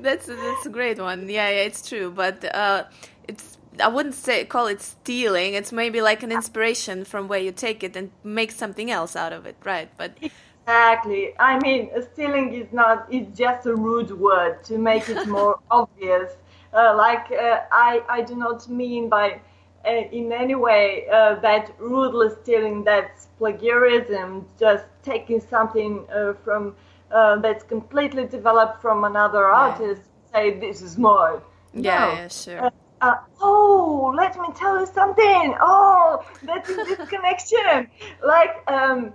that's 0.00 0.26
that's 0.26 0.66
a 0.66 0.70
great 0.70 0.98
one. 0.98 1.28
Yeah, 1.28 1.48
yeah, 1.48 1.62
it's 1.62 1.86
true. 1.88 2.10
But 2.10 2.44
uh, 2.54 2.84
it's 3.28 3.58
I 3.80 3.88
wouldn't 3.88 4.14
say 4.14 4.44
call 4.44 4.66
it 4.66 4.80
stealing. 4.80 5.54
It's 5.54 5.72
maybe 5.72 6.00
like 6.00 6.22
an 6.22 6.32
inspiration 6.32 7.04
from 7.04 7.28
where 7.28 7.40
you 7.40 7.52
take 7.52 7.82
it 7.82 7.96
and 7.96 8.10
make 8.22 8.52
something 8.52 8.90
else 8.90 9.16
out 9.16 9.32
of 9.32 9.46
it, 9.46 9.56
right? 9.64 9.90
But 9.96 10.16
exactly. 10.66 11.34
I 11.38 11.58
mean, 11.60 11.90
stealing 12.12 12.54
is 12.54 12.72
not. 12.72 13.06
It's 13.10 13.36
just 13.38 13.66
a 13.66 13.74
rude 13.74 14.10
word 14.10 14.64
to 14.64 14.78
make 14.78 15.08
it 15.08 15.26
more 15.38 15.60
obvious 15.70 16.32
uh, 16.74 16.94
like 16.96 17.30
uh, 17.30 17.60
I, 17.70 18.02
I 18.08 18.22
do 18.22 18.34
not 18.34 18.68
mean 18.68 19.08
by 19.08 19.40
uh, 19.86 19.90
in 19.90 20.32
any 20.32 20.56
way 20.56 21.06
that 21.08 21.72
ruthless 21.78 22.34
stealing 22.42 22.82
that's 22.82 23.26
plagiarism, 23.38 24.46
just 24.58 24.84
taking 25.02 25.40
something 25.40 26.04
from 26.42 26.74
that's 27.10 27.62
completely 27.62 28.26
developed 28.26 28.82
from 28.82 29.04
another 29.04 29.42
yeah. 29.42 29.60
artist, 29.60 30.02
say 30.32 30.58
this 30.58 30.82
is 30.82 30.98
mine. 30.98 31.40
Yeah, 31.72 31.98
no. 31.98 32.12
yeah, 32.12 32.28
sure. 32.28 32.72
Uh, 33.00 33.16
oh, 33.40 34.12
let 34.16 34.36
me 34.40 34.48
tell 34.56 34.80
you 34.80 34.86
something. 34.86 35.54
Oh, 35.60 36.24
that 36.44 36.68
is 36.70 36.76
this 36.76 37.08
connection. 37.08 37.88
Like, 38.24 38.62
um, 38.66 39.12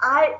I 0.00 0.38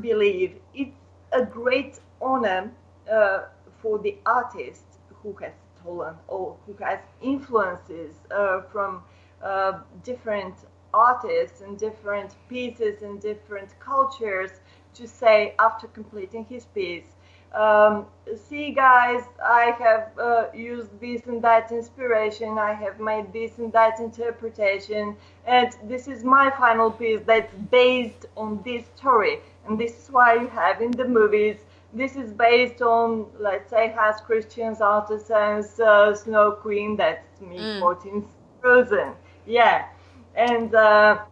believe 0.00 0.56
it's 0.74 0.96
a 1.32 1.44
great 1.44 2.00
honor 2.20 2.72
uh, 3.10 3.40
for 3.80 3.98
the 3.98 4.16
artist 4.26 4.84
who 5.22 5.32
has 5.34 5.52
Poland 5.82 6.16
or 6.28 6.56
who 6.66 6.74
has 6.84 7.00
influences 7.22 8.14
uh, 8.30 8.62
from 8.62 9.02
uh, 9.42 9.80
different 10.04 10.54
artists 10.94 11.60
and 11.60 11.78
different 11.78 12.34
pieces 12.48 13.02
and 13.02 13.20
different 13.20 13.78
cultures 13.80 14.60
to 14.94 15.06
say 15.06 15.54
after 15.58 15.86
completing 15.88 16.44
his 16.46 16.64
piece 16.66 17.15
um, 17.54 18.06
see 18.48 18.70
guys 18.72 19.22
i 19.42 19.74
have 19.78 20.10
uh, 20.18 20.46
used 20.54 20.90
this 21.00 21.22
and 21.26 21.40
that 21.42 21.70
inspiration 21.70 22.58
i 22.58 22.72
have 22.72 22.98
made 23.00 23.32
this 23.32 23.58
and 23.58 23.72
that 23.72 24.00
interpretation 24.00 25.16
and 25.46 25.76
this 25.84 26.08
is 26.08 26.24
my 26.24 26.50
final 26.50 26.90
piece 26.90 27.20
that's 27.24 27.54
based 27.70 28.26
on 28.36 28.60
this 28.64 28.84
story 28.96 29.40
and 29.66 29.78
this 29.78 29.92
is 30.02 30.10
why 30.10 30.34
you 30.34 30.48
have 30.48 30.80
in 30.80 30.90
the 30.92 31.06
movies 31.06 31.58
this 31.96 32.16
is 32.16 32.32
based 32.32 32.82
on, 32.82 33.26
let's 33.38 33.70
say, 33.70 33.94
Hans 33.96 34.20
christians 34.20 34.80
Andersen's 34.80 35.80
uh, 35.80 36.14
Snow 36.14 36.52
Queen. 36.52 36.94
That's 36.96 37.40
me 37.40 37.56
mm. 37.56 37.80
quoting 37.80 38.28
Frozen. 38.60 39.12
Yeah, 39.46 39.86
and 40.34 40.74
uh, 40.74 41.22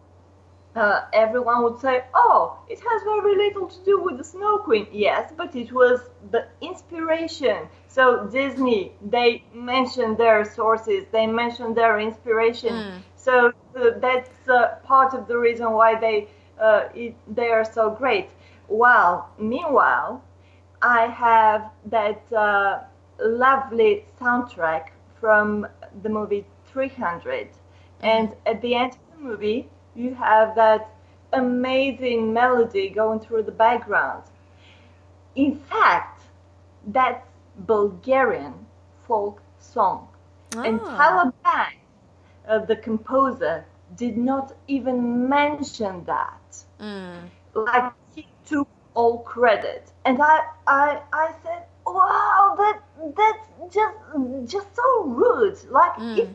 uh, 0.75 1.01
everyone 1.13 1.63
would 1.63 1.79
say, 1.79 2.03
"Oh, 2.13 2.57
it 2.67 2.79
has 2.79 3.03
very 3.03 3.35
little 3.35 3.67
to 3.67 3.83
do 3.85 4.01
with 4.01 4.17
the 4.17 4.23
Snow 4.23 4.57
Queen." 4.57 4.87
Yes, 4.91 5.31
but 5.35 5.55
it 5.55 5.71
was 5.71 6.09
the 6.31 6.47
inspiration. 6.61 7.67
So 7.87 8.25
Disney, 8.27 8.91
they 9.01 9.43
mentioned 9.53 10.17
their 10.17 10.43
sources, 10.43 11.05
they 11.11 11.27
mentioned 11.27 11.75
their 11.75 11.99
inspiration. 11.99 12.73
Mm. 12.75 13.01
So 13.15 13.51
uh, 13.75 13.91
that's 13.99 14.49
uh, 14.49 14.75
part 14.83 15.13
of 15.13 15.27
the 15.27 15.37
reason 15.37 15.71
why 15.71 15.99
they 15.99 16.27
uh, 16.59 16.89
it, 16.93 17.15
they 17.27 17.49
are 17.49 17.65
so 17.65 17.89
great. 17.89 18.29
While 18.67 19.29
meanwhile, 19.37 20.23
I 20.81 21.07
have 21.07 21.71
that 21.85 22.21
uh, 22.33 22.79
lovely 23.19 24.05
soundtrack 24.19 24.89
from 25.19 25.67
the 26.03 26.09
movie 26.09 26.45
300, 26.65 27.47
and 28.01 28.35
at 28.45 28.61
the 28.61 28.75
end 28.75 28.91
of 28.93 29.17
the 29.17 29.23
movie, 29.23 29.69
you 29.95 30.13
have 30.15 30.55
that 30.55 30.89
amazing 31.33 32.33
melody 32.33 32.89
going 32.89 33.19
through 33.19 33.43
the 33.43 33.51
background. 33.51 34.23
In 35.35 35.55
fact, 35.55 36.23
that's 36.87 37.27
Bulgarian 37.57 38.65
folk 39.07 39.41
song. 39.59 40.07
And 40.63 40.79
Ah. 40.81 40.95
Tyler 40.97 41.31
Bates, 41.43 41.81
uh, 42.47 42.59
the 42.59 42.75
composer, 42.75 43.65
did 43.95 44.17
not 44.17 44.53
even 44.67 45.27
mention 45.29 46.03
that. 46.05 46.65
Mm. 46.79 47.29
Like 47.53 47.93
he 48.15 48.27
took 48.45 48.67
all 48.93 49.19
credit. 49.19 49.91
And 50.05 50.21
I, 50.21 50.39
I, 50.67 51.01
I 51.13 51.33
said, 51.43 51.63
wow, 51.85 52.55
that 52.57 52.81
that's 53.15 53.47
just 53.73 53.97
just 54.45 54.75
so 54.75 55.03
rude. 55.03 55.57
Like 55.69 55.97
if 56.15 56.29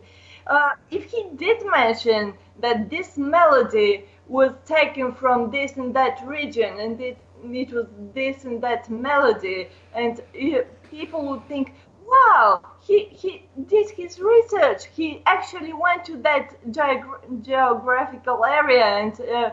uh, 0.47 0.71
if 0.91 1.05
he 1.05 1.27
did 1.37 1.65
mention 1.67 2.35
that 2.61 2.91
this 2.91 3.17
melody 3.19 4.05
was 4.29 4.53
taken 4.67 5.13
from 5.13 5.51
this 5.51 5.77
and 5.77 5.95
that 5.95 6.21
region 6.27 6.79
and 6.81 7.01
it, 7.01 7.19
it 7.45 7.73
was 7.73 7.87
this 8.15 8.45
and 8.45 8.63
that 8.63 8.89
melody 8.91 9.69
and 9.95 10.21
uh, 10.21 10.61
people 10.91 11.27
would 11.29 11.47
think 11.49 11.73
wow 12.07 12.61
he, 12.81 13.05
he 13.11 13.43
did 13.69 13.91
his 13.91 14.19
research. 14.21 14.87
He 14.87 15.23
actually 15.27 15.73
went 15.73 16.05
to 16.07 16.17
that 16.19 16.55
geogra- 16.73 17.43
geographical 17.43 18.45
area 18.45 18.85
and 18.85 19.21
uh, 19.21 19.51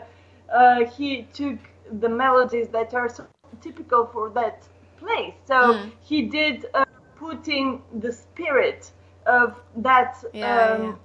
uh, 0.52 0.84
he 0.86 1.24
took 1.32 1.58
the 2.00 2.08
melodies 2.08 2.68
that 2.70 2.94
are 2.94 3.08
so 3.08 3.26
typical 3.60 4.06
for 4.06 4.30
that 4.30 4.66
place. 4.96 5.34
So 5.46 5.56
Mm. 5.64 5.92
he 6.00 6.22
did 6.22 6.66
uh, 6.74 6.84
put 7.16 7.48
in 7.48 7.80
the 8.00 8.12
spirit 8.12 8.90
of 9.28 9.54
that 9.76 10.16
Yeah, 10.32 10.72
um, 10.74 10.82
yeah. 10.82 10.96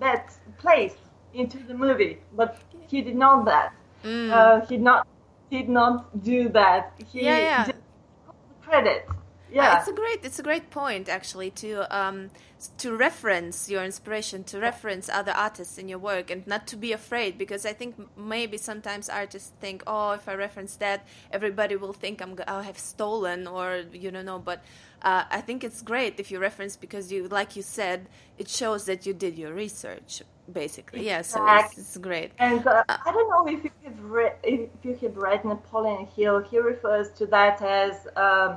that 0.00 0.32
place 0.58 0.96
into 1.34 1.58
the 1.58 1.74
movie, 1.74 2.18
but 2.32 2.58
he 2.88 3.02
did 3.02 3.16
not 3.16 3.44
that. 3.46 3.72
Mm. 4.04 4.30
Uh, 4.32 4.66
he 4.66 4.76
not 4.76 5.06
did 5.50 5.68
not 5.68 6.22
do 6.24 6.48
that. 6.50 6.92
He 7.12 7.24
Yeah, 7.24 7.38
yeah. 7.38 7.64
just 7.64 7.78
took 8.26 8.36
the 8.48 8.54
credit. 8.66 9.08
Uh, 9.54 9.54
Yeah. 9.54 9.78
It's 9.78 9.88
a 9.88 9.92
great 9.92 10.24
it's 10.24 10.38
a 10.38 10.42
great 10.42 10.70
point 10.70 11.08
actually 11.08 11.50
to 11.52 11.70
um 11.96 12.30
to 12.78 12.96
reference 12.96 13.70
your 13.70 13.84
inspiration 13.84 14.44
to 14.44 14.58
reference 14.60 15.08
other 15.08 15.32
artists 15.32 15.78
in 15.78 15.88
your 15.88 15.98
work 15.98 16.30
and 16.30 16.46
not 16.46 16.66
to 16.68 16.76
be 16.76 16.92
afraid 16.92 17.38
because 17.38 17.66
I 17.66 17.72
think 17.72 17.96
maybe 18.16 18.56
sometimes 18.56 19.08
artists 19.08 19.52
think 19.60 19.82
oh 19.86 20.12
if 20.12 20.28
I 20.28 20.34
reference 20.34 20.76
that 20.76 21.06
everybody 21.32 21.76
will 21.76 21.92
think 21.92 22.20
I'm 22.22 22.36
I 22.48 22.62
have 22.62 22.78
stolen 22.78 23.46
or 23.46 23.84
you 23.92 24.10
don't 24.10 24.26
know 24.26 24.38
but 24.38 24.64
uh, 25.02 25.24
I 25.30 25.40
think 25.42 25.64
it's 25.64 25.82
great 25.82 26.18
if 26.18 26.30
you 26.30 26.38
reference 26.40 26.76
because 26.76 27.12
you 27.12 27.28
like 27.28 27.56
you 27.56 27.62
said 27.62 28.08
it 28.38 28.48
shows 28.48 28.86
that 28.86 29.06
you 29.06 29.14
did 29.14 29.38
your 29.38 29.52
research 29.54 30.22
basically 30.52 31.06
yeah 31.06 31.22
so 31.22 31.46
it's, 31.48 31.78
it's 31.78 31.96
great 31.98 32.32
And 32.38 32.66
uh, 32.66 32.82
I 32.88 33.12
don't 33.12 33.28
know 33.30 33.46
if 33.48 33.64
you 33.64 33.70
have 33.84 34.00
read 34.04 34.34
if 34.42 34.70
you 34.84 34.94
have 35.02 35.16
read 35.16 35.44
Napoleon 35.44 36.06
Hill. 36.06 36.40
He 36.40 36.58
refers 36.58 37.10
to 37.12 37.26
that 37.26 37.62
as 37.62 38.06
um, 38.16 38.22
uh, 38.24 38.56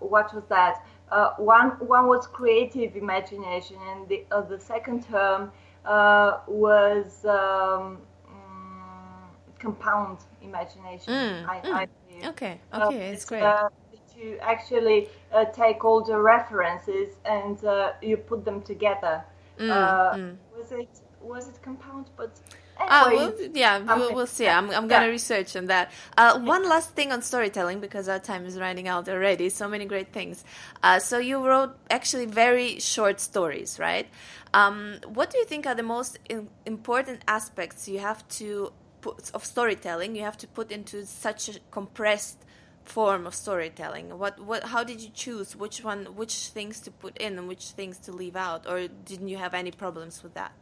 what 0.00 0.34
was 0.34 0.44
that? 0.48 0.84
Uh, 1.10 1.30
one 1.38 1.70
one 1.86 2.06
was 2.06 2.26
creative 2.26 2.96
imagination, 2.96 3.76
and 3.90 4.08
the 4.08 4.24
uh, 4.30 4.42
the 4.42 4.58
second 4.58 5.04
term 5.04 5.50
uh, 5.84 6.38
was 6.46 7.24
um, 7.24 7.98
mm, 8.26 9.58
compound 9.58 10.18
imagination. 10.42 11.12
Mm, 11.14 11.48
I, 11.48 11.60
mm. 11.60 11.72
I 11.72 12.28
okay 12.28 12.60
Uh, 12.72 12.86
okay 12.86 13.10
it's 13.10 13.24
great 13.24 13.42
Uh, 13.42 13.68
to 14.14 14.38
actually 14.40 15.08
uh, 15.32 15.44
take 15.46 15.84
all 15.84 16.02
the 16.04 16.18
references 16.18 17.08
and 17.24 17.64
uh, 17.64 17.92
you 18.02 18.16
put 18.16 18.44
them 18.44 18.60
together. 18.62 19.24
Mm, 19.58 19.70
uh, 19.70 20.16
mm. 20.16 20.36
Was 20.56 20.72
it 20.72 20.88
was 21.20 21.48
it 21.48 21.62
compound? 21.62 22.10
But 22.16 22.40
Ah, 22.78 23.08
anyway, 23.08 23.16
well, 23.16 23.34
yeah, 23.54 23.78
we'll, 23.78 24.14
we'll 24.14 24.26
see. 24.26 24.48
I'm. 24.48 24.70
I'm 24.70 24.88
gonna 24.88 25.06
Yeah. 25.06 25.10
research 25.10 25.56
on 25.56 25.66
that. 25.66 25.90
Uh, 26.16 26.38
one 26.40 26.68
last 26.68 26.90
thing 26.94 27.12
on 27.12 27.22
storytelling 27.22 27.80
because 27.80 28.08
our 28.08 28.18
time 28.20 28.46
is 28.46 28.58
running 28.58 28.88
out 28.88 29.08
already. 29.08 29.48
So 29.50 29.68
many 29.68 29.84
great 29.86 30.12
things. 30.12 30.44
Uh, 30.82 30.98
so 31.00 31.18
you 31.18 31.44
wrote 31.44 31.76
actually 31.90 32.26
very 32.26 32.78
short 32.80 33.20
stories, 33.20 33.78
right? 33.78 34.08
Um, 34.54 35.00
what 35.06 35.30
do 35.30 35.38
you 35.38 35.44
think 35.44 35.66
are 35.66 35.74
the 35.74 35.82
most 35.82 36.18
in, 36.28 36.48
important 36.66 37.22
aspects 37.28 37.88
you 37.88 37.98
have 37.98 38.26
to 38.40 38.72
put 39.00 39.30
of 39.34 39.44
storytelling? 39.44 40.16
You 40.16 40.22
have 40.22 40.38
to 40.38 40.46
put 40.46 40.70
into 40.72 41.04
such 41.06 41.48
a 41.48 41.60
compressed 41.70 42.38
form 42.84 43.26
of 43.26 43.34
storytelling. 43.34 44.18
What, 44.18 44.40
what, 44.40 44.64
how 44.64 44.84
did 44.84 45.00
you 45.02 45.10
choose 45.12 45.54
which 45.56 45.84
one, 45.84 46.06
which 46.16 46.48
things 46.48 46.80
to 46.80 46.90
put 46.90 47.16
in 47.18 47.38
and 47.38 47.48
which 47.48 47.66
things 47.70 47.98
to 48.00 48.12
leave 48.12 48.36
out, 48.36 48.66
or 48.66 48.88
didn't 48.88 49.28
you 49.28 49.36
have 49.36 49.54
any 49.54 49.70
problems 49.72 50.22
with 50.22 50.34
that? 50.34 50.52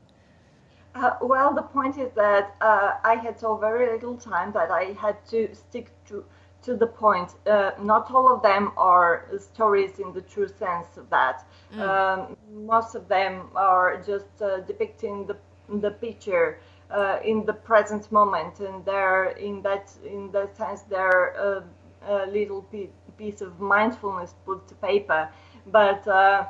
Uh, 0.96 1.16
well, 1.22 1.54
the 1.54 1.62
point 1.62 1.98
is 1.98 2.10
that 2.12 2.56
uh, 2.60 2.94
I 3.04 3.16
had 3.16 3.38
so 3.38 3.56
very 3.56 3.92
little 3.92 4.16
time 4.16 4.52
that 4.52 4.70
I 4.70 4.94
had 5.00 5.24
to 5.26 5.54
stick 5.54 5.90
to 6.08 6.24
to 6.62 6.74
the 6.76 6.86
point. 6.86 7.34
Uh, 7.46 7.72
not 7.80 8.10
all 8.10 8.32
of 8.32 8.42
them 8.42 8.72
are 8.76 9.26
stories 9.38 10.00
in 10.00 10.12
the 10.12 10.22
true 10.22 10.48
sense 10.48 10.96
of 10.96 11.08
that. 11.10 11.44
Um, 11.78 12.36
most 12.52 12.94
of 12.94 13.08
them 13.08 13.50
are 13.54 14.02
just 14.02 14.42
uh, 14.42 14.60
depicting 14.60 15.26
the 15.26 15.36
the 15.68 15.90
picture 15.90 16.58
uh, 16.90 17.18
in 17.24 17.44
the 17.44 17.52
present 17.54 18.10
moment, 18.12 18.60
and 18.60 18.84
they're 18.84 19.30
in 19.38 19.62
that 19.62 19.92
in 20.04 20.30
that 20.32 20.56
sense 20.56 20.82
they're 20.82 21.34
uh, 21.38 21.62
a 22.08 22.26
little 22.26 22.62
pi- 22.62 22.90
piece 23.18 23.42
of 23.42 23.60
mindfulness 23.60 24.34
put 24.46 24.66
to 24.68 24.74
paper. 24.76 25.28
But 25.66 26.06
uh, 26.08 26.46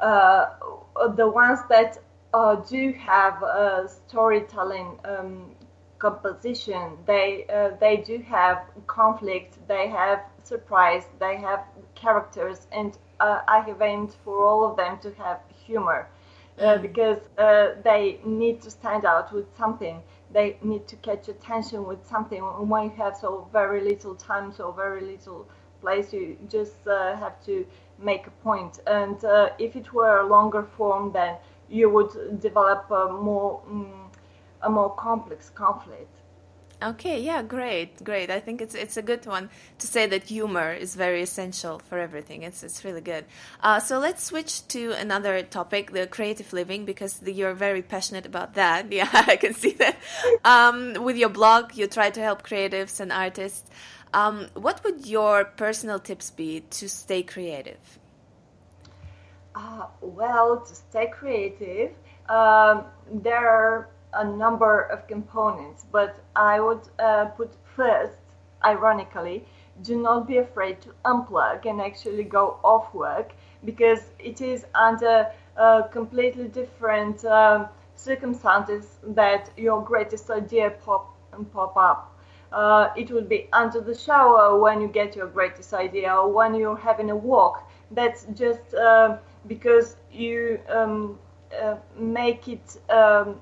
uh, 0.00 0.46
the 1.16 1.28
ones 1.28 1.60
that 1.68 1.98
uh, 2.34 2.56
do 2.56 2.92
have 2.98 3.42
a 3.42 3.88
storytelling 3.88 4.98
um, 5.04 5.54
composition, 6.00 6.98
they 7.06 7.46
uh, 7.48 7.70
they 7.80 7.98
do 7.98 8.18
have 8.28 8.58
conflict, 8.88 9.56
they 9.68 9.88
have 9.88 10.20
surprise, 10.42 11.04
they 11.20 11.36
have 11.36 11.60
characters, 11.94 12.66
and 12.72 12.98
uh, 13.20 13.40
I 13.46 13.60
have 13.60 13.80
aimed 13.80 14.16
for 14.24 14.44
all 14.44 14.68
of 14.68 14.76
them 14.76 14.98
to 14.98 15.12
have 15.14 15.38
humor. 15.66 16.08
Uh, 16.56 16.78
because 16.78 17.18
uh, 17.38 17.74
they 17.82 18.20
need 18.24 18.62
to 18.62 18.70
stand 18.70 19.04
out 19.04 19.32
with 19.32 19.46
something. 19.58 20.00
They 20.32 20.56
need 20.62 20.86
to 20.86 20.96
catch 20.96 21.28
attention 21.28 21.84
with 21.84 22.06
something. 22.06 22.42
When 22.42 22.84
you 22.84 22.90
have 22.90 23.16
so 23.16 23.48
very 23.52 23.80
little 23.80 24.14
time, 24.14 24.52
so 24.52 24.70
very 24.70 25.00
little 25.00 25.48
place, 25.80 26.12
you 26.12 26.36
just 26.48 26.86
uh, 26.86 27.16
have 27.16 27.44
to 27.46 27.66
make 27.98 28.28
a 28.28 28.30
point. 28.44 28.78
And 28.86 29.24
uh, 29.24 29.50
if 29.58 29.74
it 29.74 29.92
were 29.92 30.20
a 30.20 30.26
longer 30.28 30.62
form, 30.76 31.12
then 31.12 31.36
you 31.68 31.90
would 31.90 32.40
develop 32.40 32.90
a 32.90 33.08
more 33.12 33.60
mm, 33.68 34.08
a 34.62 34.70
more 34.70 34.94
complex 34.94 35.50
conflict. 35.50 36.10
Okay, 36.82 37.22
yeah, 37.22 37.42
great, 37.42 38.02
great. 38.04 38.30
I 38.30 38.40
think 38.40 38.60
it's 38.60 38.74
it's 38.74 38.96
a 38.96 39.02
good 39.02 39.24
one 39.24 39.48
to 39.78 39.86
say 39.86 40.06
that 40.06 40.24
humor 40.24 40.72
is 40.72 40.96
very 40.96 41.22
essential 41.22 41.78
for 41.78 41.98
everything. 41.98 42.42
It's 42.42 42.62
it's 42.62 42.84
really 42.84 43.00
good. 43.00 43.24
Uh, 43.62 43.80
so 43.80 43.98
let's 43.98 44.24
switch 44.24 44.66
to 44.68 44.92
another 44.92 45.42
topic, 45.42 45.92
the 45.92 46.06
creative 46.06 46.52
living, 46.52 46.84
because 46.84 47.20
the, 47.20 47.32
you're 47.32 47.54
very 47.54 47.80
passionate 47.80 48.26
about 48.26 48.54
that. 48.54 48.92
Yeah, 48.92 49.08
I 49.12 49.36
can 49.36 49.54
see 49.54 49.72
that. 49.72 49.96
Um, 50.44 51.02
with 51.02 51.16
your 51.16 51.30
blog, 51.30 51.74
you 51.74 51.86
try 51.86 52.10
to 52.10 52.20
help 52.20 52.46
creatives 52.46 53.00
and 53.00 53.10
artists. 53.10 53.68
Um, 54.12 54.48
what 54.54 54.84
would 54.84 55.06
your 55.06 55.44
personal 55.44 55.98
tips 55.98 56.30
be 56.30 56.60
to 56.78 56.88
stay 56.88 57.22
creative? 57.22 57.98
Uh, 59.54 59.86
well, 60.00 60.60
to 60.60 60.74
stay 60.74 61.06
creative, 61.06 61.92
um, 62.28 62.84
there 63.12 63.48
are 63.48 63.88
a 64.14 64.24
number 64.24 64.80
of 64.82 65.06
components, 65.06 65.86
but 65.92 66.16
I 66.34 66.60
would 66.60 66.88
uh, 66.98 67.26
put 67.26 67.52
first, 67.76 68.18
ironically, 68.64 69.44
do 69.82 70.00
not 70.00 70.26
be 70.26 70.38
afraid 70.38 70.80
to 70.82 70.90
unplug 71.04 71.66
and 71.66 71.80
actually 71.80 72.24
go 72.24 72.58
off 72.64 72.92
work 72.94 73.32
because 73.64 74.10
it 74.18 74.40
is 74.40 74.66
under 74.74 75.30
uh, 75.56 75.82
completely 75.82 76.48
different 76.48 77.24
um, 77.24 77.68
circumstances 77.94 78.98
that 79.02 79.50
your 79.56 79.82
greatest 79.82 80.30
idea 80.30 80.70
pop 80.70 81.10
pop 81.52 81.76
up. 81.76 82.10
Uh, 82.52 82.90
it 82.96 83.10
would 83.10 83.28
be 83.28 83.48
under 83.52 83.80
the 83.80 83.94
shower 83.94 84.58
when 84.60 84.80
you 84.80 84.86
get 84.88 85.16
your 85.16 85.26
greatest 85.26 85.74
idea, 85.74 86.12
or 86.14 86.30
when 86.30 86.54
you're 86.54 86.76
having 86.76 87.10
a 87.10 87.16
walk. 87.16 87.68
That's 87.90 88.26
just 88.34 88.74
uh, 88.74 89.16
because 89.46 89.96
you 90.12 90.60
um, 90.68 91.18
uh, 91.62 91.76
make 91.96 92.48
it 92.48 92.76
um, 92.90 93.40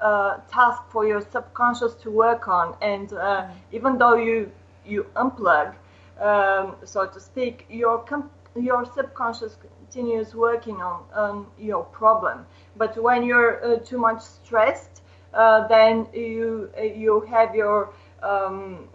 a 0.00 0.40
task 0.48 0.82
for 0.90 1.06
your 1.06 1.20
subconscious 1.20 1.94
to 1.94 2.10
work 2.10 2.48
on, 2.48 2.76
and 2.80 3.12
uh, 3.12 3.46
even 3.72 3.98
though 3.98 4.14
you 4.16 4.50
you 4.86 5.04
unplug, 5.16 5.74
um, 6.20 6.76
so 6.84 7.06
to 7.06 7.20
speak, 7.20 7.66
your 7.68 7.98
com- 7.98 8.30
your 8.56 8.84
subconscious 8.84 9.56
continues 9.56 10.34
working 10.34 10.76
on, 10.80 11.02
on 11.14 11.46
your 11.58 11.84
problem. 11.84 12.46
But 12.76 12.96
when 13.02 13.22
you're 13.24 13.64
uh, 13.64 13.78
too 13.78 13.98
much 13.98 14.22
stressed, 14.22 15.02
uh, 15.34 15.66
then 15.68 16.06
you 16.12 16.70
you 16.76 17.20
have 17.28 17.54
your 17.54 17.92
um, 18.22 18.88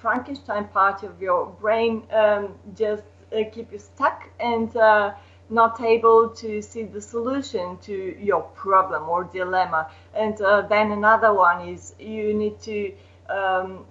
Frankenstein 0.00 0.68
part 0.68 1.02
of 1.02 1.20
your 1.20 1.46
brain 1.60 2.02
um, 2.12 2.54
just 2.74 3.04
uh, 3.32 3.44
keep 3.52 3.72
you 3.72 3.78
stuck. 3.78 4.28
And 4.40 4.74
uh, 4.76 5.14
not 5.50 5.80
able 5.80 6.28
to 6.28 6.62
see 6.62 6.84
the 6.84 7.00
solution 7.00 7.76
to 7.78 8.16
your 8.20 8.42
problem 8.42 9.08
or 9.08 9.24
dilemma. 9.24 9.90
And 10.14 10.40
uh, 10.40 10.62
then 10.62 10.92
another 10.92 11.34
one 11.34 11.68
is 11.68 11.94
you 11.98 12.32
need 12.34 12.60
to 12.60 12.92
um, 13.28 13.84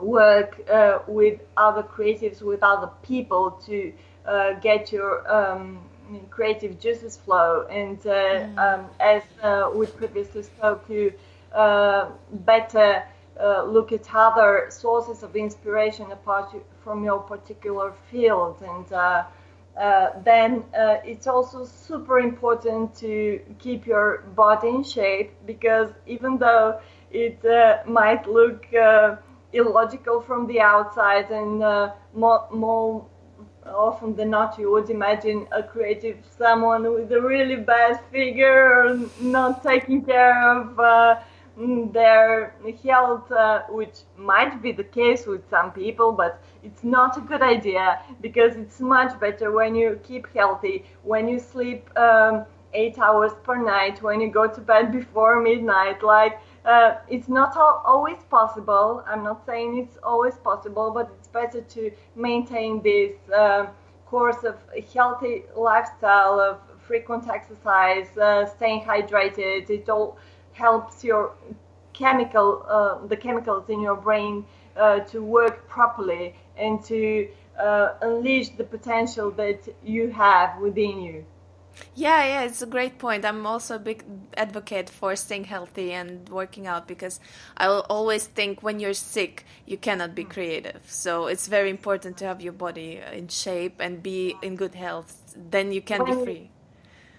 work 0.00 0.60
uh, 0.68 0.98
with 1.06 1.40
other 1.56 1.82
creatives, 1.82 2.42
with 2.42 2.62
other 2.62 2.90
people 3.02 3.52
to 3.66 3.92
uh, 4.26 4.54
get 4.54 4.92
your 4.92 5.30
um, 5.32 5.80
creative 6.30 6.80
juices 6.80 7.16
flow. 7.16 7.66
And 7.70 7.98
uh, 8.06 8.10
mm. 8.10 8.58
um, 8.58 8.86
as 9.00 9.22
we 9.74 9.86
previously 9.86 10.42
spoke 10.42 10.86
to, 10.88 11.12
better 12.32 13.04
look 13.66 13.92
at 13.92 14.06
other 14.14 14.66
sources 14.70 15.22
of 15.22 15.36
inspiration 15.36 16.10
apart 16.12 16.54
from 16.82 17.04
your 17.04 17.20
particular 17.20 17.92
field 18.10 18.62
and 18.62 18.92
uh, 18.92 19.24
then 19.76 20.64
uh, 20.78 20.96
it's 21.04 21.26
also 21.26 21.64
super 21.64 22.18
important 22.18 22.94
to 22.96 23.40
keep 23.58 23.86
your 23.86 24.18
body 24.36 24.68
in 24.68 24.84
shape 24.84 25.32
because 25.46 25.90
even 26.06 26.38
though 26.38 26.80
it 27.10 27.44
uh, 27.44 27.78
might 27.86 28.26
look 28.26 28.66
uh, 28.74 29.16
illogical 29.52 30.20
from 30.20 30.46
the 30.46 30.60
outside 30.60 31.30
and 31.30 31.62
uh, 31.62 31.92
more, 32.14 32.46
more, 32.50 33.06
often 33.64 34.16
than 34.16 34.28
not 34.28 34.58
you 34.58 34.70
would 34.72 34.90
imagine 34.90 35.46
a 35.52 35.62
creative 35.62 36.16
someone 36.36 36.82
with 36.92 37.12
a 37.12 37.20
really 37.20 37.54
bad 37.54 38.00
figure 38.10 38.74
or 38.74 39.08
not 39.20 39.62
taking 39.62 40.04
care 40.04 40.50
of 40.50 41.22
Their 41.92 42.54
health, 42.82 43.30
uh, 43.30 43.62
which 43.68 43.98
might 44.16 44.60
be 44.60 44.72
the 44.72 44.82
case 44.82 45.26
with 45.26 45.48
some 45.48 45.70
people, 45.70 46.10
but 46.12 46.42
it's 46.64 46.82
not 46.82 47.16
a 47.16 47.20
good 47.20 47.42
idea 47.42 48.00
because 48.20 48.56
it's 48.56 48.80
much 48.80 49.18
better 49.20 49.52
when 49.52 49.74
you 49.76 50.00
keep 50.02 50.26
healthy, 50.34 50.84
when 51.04 51.28
you 51.28 51.38
sleep 51.38 51.88
um, 51.96 52.46
eight 52.74 52.98
hours 52.98 53.32
per 53.44 53.56
night, 53.62 54.02
when 54.02 54.20
you 54.20 54.28
go 54.28 54.48
to 54.48 54.60
bed 54.60 54.90
before 54.90 55.40
midnight. 55.40 56.02
Like, 56.02 56.40
uh, 56.64 56.94
it's 57.08 57.28
not 57.28 57.56
always 57.56 58.18
possible. 58.28 59.04
I'm 59.06 59.22
not 59.22 59.46
saying 59.46 59.78
it's 59.78 59.98
always 60.02 60.34
possible, 60.36 60.90
but 60.90 61.10
it's 61.16 61.28
better 61.28 61.60
to 61.60 61.92
maintain 62.16 62.82
this 62.82 63.12
uh, 63.30 63.66
course 64.06 64.42
of 64.42 64.56
healthy 64.92 65.44
lifestyle, 65.56 66.40
of 66.40 66.58
frequent 66.80 67.28
exercise, 67.28 68.16
uh, 68.18 68.46
staying 68.46 68.82
hydrated. 68.82 69.70
It 69.70 69.88
all 69.88 70.16
helps 70.52 71.04
your 71.04 71.34
chemical, 71.92 72.64
uh, 72.68 73.06
the 73.06 73.16
chemicals 73.16 73.68
in 73.68 73.80
your 73.80 73.96
brain 73.96 74.44
uh, 74.76 75.00
to 75.00 75.22
work 75.22 75.68
properly 75.68 76.34
and 76.56 76.82
to 76.84 77.28
uh, 77.58 77.94
unleash 78.02 78.50
the 78.50 78.64
potential 78.64 79.30
that 79.32 79.60
you 79.84 80.10
have 80.10 80.58
within 80.60 81.00
you. 81.00 81.24
Yeah, 81.94 82.24
yeah, 82.24 82.42
it's 82.42 82.60
a 82.60 82.66
great 82.66 82.98
point. 82.98 83.24
I'm 83.24 83.46
also 83.46 83.76
a 83.76 83.78
big 83.78 84.04
advocate 84.36 84.90
for 84.90 85.16
staying 85.16 85.44
healthy 85.44 85.92
and 85.92 86.28
working 86.28 86.66
out 86.66 86.86
because 86.86 87.18
I 87.56 87.68
will 87.68 87.86
always 87.88 88.26
think 88.26 88.62
when 88.62 88.78
you're 88.78 88.92
sick, 88.92 89.46
you 89.64 89.78
cannot 89.78 90.14
be 90.14 90.24
creative. 90.24 90.82
So 90.86 91.28
it's 91.28 91.46
very 91.46 91.70
important 91.70 92.18
to 92.18 92.26
have 92.26 92.42
your 92.42 92.52
body 92.52 93.00
in 93.12 93.28
shape 93.28 93.76
and 93.80 94.02
be 94.02 94.36
in 94.42 94.56
good 94.56 94.74
health. 94.74 95.34
Then 95.34 95.72
you 95.72 95.80
can 95.80 96.02
when, 96.02 96.18
be 96.18 96.24
free 96.24 96.50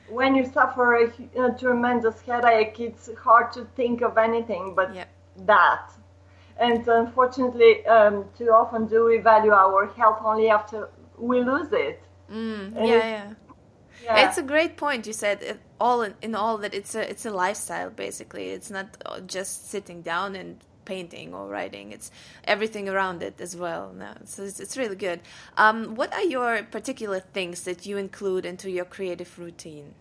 when 0.10 0.36
you 0.36 0.46
suffer 0.46 0.96
a, 0.96 1.42
a, 1.42 1.58
tremendous 1.58 2.22
headache, 2.22 2.80
it's 2.80 3.10
hard 3.18 3.52
to 3.54 3.66
think 3.76 4.02
of 4.02 4.18
anything 4.18 4.74
but 4.76 4.94
yep. 4.94 5.10
that. 5.46 5.92
And 6.60 6.88
unfortunately, 6.88 7.86
um, 7.88 8.26
too 8.38 8.50
often 8.50 8.88
do 8.88 9.06
we 9.06 9.18
value 9.18 9.52
our 9.52 9.88
health 9.88 10.20
only 10.24 10.50
after 10.50 10.89
we 11.18 11.42
lose 11.42 11.70
it. 11.72 12.02
Mm, 12.32 12.76
yeah, 12.76 12.84
yeah, 12.86 13.34
yeah. 14.04 14.28
It's 14.28 14.38
a 14.38 14.44
great 14.44 14.78
point. 14.78 15.08
You 15.08 15.13
said 15.13 15.42
it, 15.42 15.60
all 15.80 16.04
in, 16.04 16.13
in, 16.22 16.36
all 16.36 16.58
that 16.60 16.74
it's 16.74 16.96
a 16.96 17.10
it's 17.10 17.26
a 17.26 17.32
lifestyle 17.32 17.89
basically. 17.89 18.50
It's 18.50 18.70
not 18.70 18.98
uh, 19.06 19.20
just 19.22 19.70
sitting 19.70 20.02
down 20.02 20.36
and 20.36 20.63
painting 20.86 21.34
or 21.34 21.48
writing. 21.48 21.91
It's 21.91 22.12
everything 22.46 22.89
around 22.89 23.24
it 23.24 23.39
as 23.39 23.56
well. 23.56 23.93
No, 23.93 24.13
so 24.26 24.43
it's, 24.43 24.60
it's 24.60 24.78
really 24.78 24.96
good. 24.96 25.22
Um, 25.58 25.96
what 25.96 26.13
are 26.13 26.24
your 26.24 26.63
particular 26.63 27.19
things 27.19 27.63
that 27.63 27.86
you 27.86 27.98
include 27.98 28.46
into 28.46 28.69
your 28.69 28.86
creative 28.86 29.38
routine? 29.39 29.93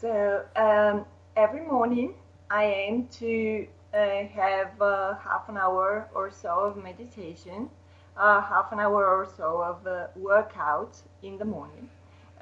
So 0.00 0.44
um, 0.56 1.04
every 1.36 1.64
morning 1.64 2.14
I 2.50 2.64
aim 2.64 3.08
to 3.20 3.66
uh, 3.94 4.24
have 4.34 4.80
uh, 4.80 5.14
half 5.16 5.48
an 5.48 5.56
hour 5.56 6.08
or 6.14 6.30
so 6.30 6.60
of 6.60 6.82
meditation, 6.82 7.68
uh, 8.16 8.40
half 8.40 8.72
an 8.72 8.80
hour 8.80 9.06
or 9.06 9.26
so 9.36 9.62
of 9.62 9.86
uh, 9.86 10.06
workout 10.16 10.96
in 11.22 11.38
the 11.38 11.44
morning. 11.44 11.88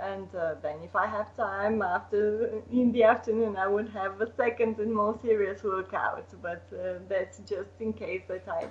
And 0.02 0.28
uh, 0.34 0.54
then, 0.62 0.76
if 0.82 0.96
I 0.96 1.06
have 1.06 1.34
time 1.36 1.82
after 1.82 2.62
in 2.72 2.92
the 2.92 3.04
afternoon, 3.04 3.56
I 3.56 3.66
would 3.66 3.88
have 3.90 4.20
a 4.20 4.32
second 4.34 4.78
and 4.78 4.94
more 4.94 5.18
serious 5.22 5.62
workout. 5.62 6.28
But 6.42 6.64
uh, 6.72 7.00
that's 7.08 7.38
just 7.38 7.70
in 7.80 7.92
case 7.92 8.22
that 8.28 8.46
I 8.48 8.70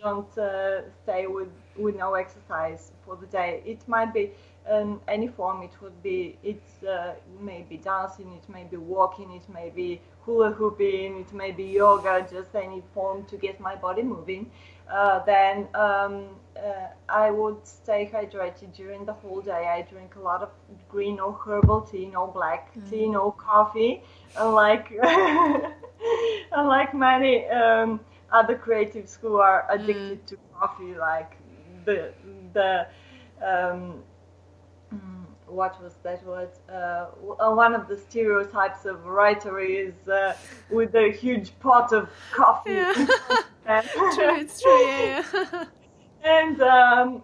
don't 0.00 0.30
stay 1.02 1.26
with, 1.26 1.48
with 1.76 1.96
no 1.96 2.14
exercise 2.14 2.92
for 3.04 3.16
the 3.16 3.26
day. 3.26 3.62
It 3.66 3.86
might 3.88 4.14
be 4.14 4.30
um, 4.68 5.00
any 5.08 5.28
form. 5.28 5.62
It 5.62 5.72
would 5.82 6.02
be 6.02 6.38
it 6.42 6.62
uh, 6.88 7.14
may 7.40 7.64
be 7.68 7.76
dancing, 7.76 8.32
it 8.32 8.48
may 8.48 8.64
be 8.64 8.76
walking, 8.76 9.32
it 9.32 9.48
may 9.52 9.70
be 9.70 10.00
hula 10.22 10.50
hooping, 10.50 11.20
it 11.20 11.32
may 11.32 11.50
be 11.50 11.64
yoga, 11.64 12.26
just 12.30 12.54
any 12.54 12.82
form 12.94 13.24
to 13.26 13.36
get 13.36 13.60
my 13.60 13.74
body 13.74 14.02
moving. 14.02 14.50
Uh, 14.90 15.24
then 15.24 15.68
um, 15.74 16.26
uh, 16.56 16.88
I 17.08 17.30
would 17.30 17.66
stay 17.66 18.10
hydrated 18.12 18.74
during 18.74 19.04
the 19.04 19.12
whole 19.12 19.40
day. 19.40 19.66
I 19.68 19.82
drink 19.82 20.16
a 20.16 20.20
lot 20.20 20.42
of 20.42 20.50
green 20.88 21.20
or 21.20 21.32
herbal 21.32 21.82
tea, 21.82 22.06
no 22.06 22.26
black 22.26 22.74
mm. 22.74 22.90
tea, 22.90 23.08
no 23.08 23.30
coffee. 23.30 24.02
Unlike 24.36 24.92
unlike 26.52 26.94
many 26.94 27.46
um, 27.46 28.00
other 28.32 28.56
creatives 28.56 29.18
who 29.20 29.36
are 29.36 29.66
addicted 29.70 30.22
mm. 30.22 30.26
to 30.26 30.38
coffee, 30.58 30.94
like 30.94 31.36
the 31.84 32.12
the 32.52 32.86
um, 33.42 34.02
what 35.50 35.82
was 35.82 35.94
that 36.02 36.24
word? 36.24 36.50
Uh, 36.68 37.06
uh, 37.38 37.54
one 37.54 37.74
of 37.74 37.88
the 37.88 37.96
stereotypes 37.96 38.84
of 38.84 39.04
writer 39.06 39.58
is 39.58 40.08
uh, 40.08 40.34
with 40.70 40.94
a 40.94 41.10
huge 41.12 41.58
pot 41.60 41.92
of 41.92 42.08
coffee. 42.32 42.72
Yeah. 42.72 42.92
true, 44.14 44.36
it's 44.36 44.60
true. 44.60 44.84
Yeah. 44.86 45.24
yeah. 45.32 45.64
and 46.24 46.60
um, 46.62 47.22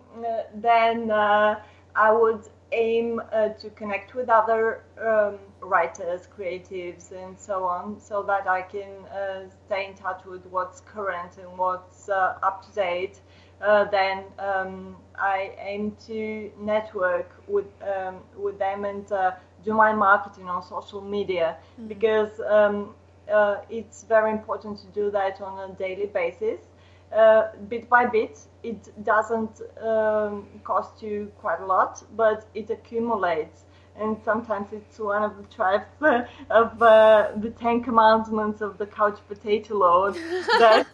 then 0.54 1.10
uh, 1.10 1.60
I 1.94 2.12
would 2.12 2.48
aim 2.72 3.20
uh, 3.32 3.50
to 3.50 3.70
connect 3.70 4.14
with 4.14 4.28
other 4.28 4.84
um, 5.00 5.38
writers, 5.60 6.28
creatives, 6.36 7.12
and 7.12 7.38
so 7.38 7.64
on, 7.64 7.98
so 8.00 8.22
that 8.24 8.46
I 8.48 8.62
can 8.62 8.90
uh, 9.06 9.48
stay 9.66 9.86
in 9.86 9.94
touch 9.94 10.24
with 10.24 10.44
what's 10.46 10.80
current 10.80 11.38
and 11.38 11.58
what's 11.58 12.08
up 12.08 12.66
to 12.66 12.74
date 12.74 13.20
uh, 13.60 13.84
then 13.84 14.24
um, 14.38 14.96
I 15.18 15.52
aim 15.58 15.96
to 16.06 16.50
network 16.60 17.30
with 17.48 17.66
um, 17.82 18.16
with 18.36 18.58
them 18.58 18.84
and 18.84 19.10
uh, 19.12 19.32
do 19.64 19.72
my 19.72 19.92
marketing 19.92 20.48
on 20.48 20.62
social 20.62 21.00
media 21.00 21.56
mm-hmm. 21.56 21.88
because 21.88 22.40
um, 22.48 22.94
uh, 23.32 23.56
it's 23.70 24.04
very 24.04 24.30
important 24.30 24.78
to 24.78 24.86
do 24.88 25.10
that 25.10 25.40
on 25.40 25.70
a 25.70 25.74
daily 25.74 26.06
basis. 26.06 26.60
Uh, 27.14 27.48
bit 27.68 27.88
by 27.88 28.04
bit, 28.04 28.38
it 28.62 29.04
doesn't 29.04 29.60
um, 29.80 30.46
cost 30.64 31.02
you 31.02 31.30
quite 31.38 31.60
a 31.60 31.66
lot, 31.66 32.02
but 32.16 32.46
it 32.54 32.68
accumulates. 32.70 33.64
And 33.98 34.18
sometimes 34.24 34.72
it's 34.72 34.98
one 34.98 35.22
of 35.22 35.36
the 35.36 35.44
tribes 35.44 35.86
of 36.50 36.82
uh, 36.82 37.30
the 37.36 37.50
Ten 37.50 37.82
Commandments 37.82 38.60
of 38.60 38.76
the 38.76 38.86
couch 38.86 39.18
potato 39.28 39.76
lord 39.78 40.14
that 40.58 40.86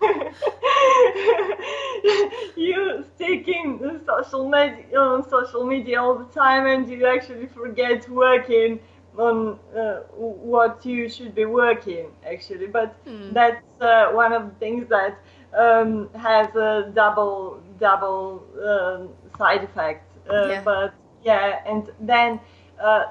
you 2.56 3.04
sticking 3.14 4.00
social 4.06 4.48
media 4.48 4.98
on 4.98 5.28
social 5.28 5.64
media 5.64 6.00
all 6.00 6.14
the 6.14 6.24
time 6.26 6.66
and 6.66 6.88
you 6.88 7.06
actually 7.06 7.46
forget 7.46 8.08
working 8.08 8.78
on 9.18 9.58
uh, 9.76 10.00
what 10.16 10.84
you 10.86 11.08
should 11.08 11.34
be 11.34 11.44
working 11.44 12.06
actually 12.24 12.66
but 12.66 12.94
hmm. 13.04 13.32
that's 13.32 13.64
uh, 13.80 14.10
one 14.12 14.32
of 14.32 14.48
the 14.48 14.54
things 14.60 14.88
that 14.88 15.18
um, 15.58 16.08
has 16.14 16.54
a 16.54 16.92
double 16.94 17.60
double 17.80 18.44
um, 18.64 19.08
side 19.36 19.64
effect 19.64 20.04
uh, 20.30 20.48
yeah. 20.48 20.62
but 20.62 20.94
yeah 21.24 21.60
and 21.66 21.90
then 22.00 22.38
uh, 22.80 23.06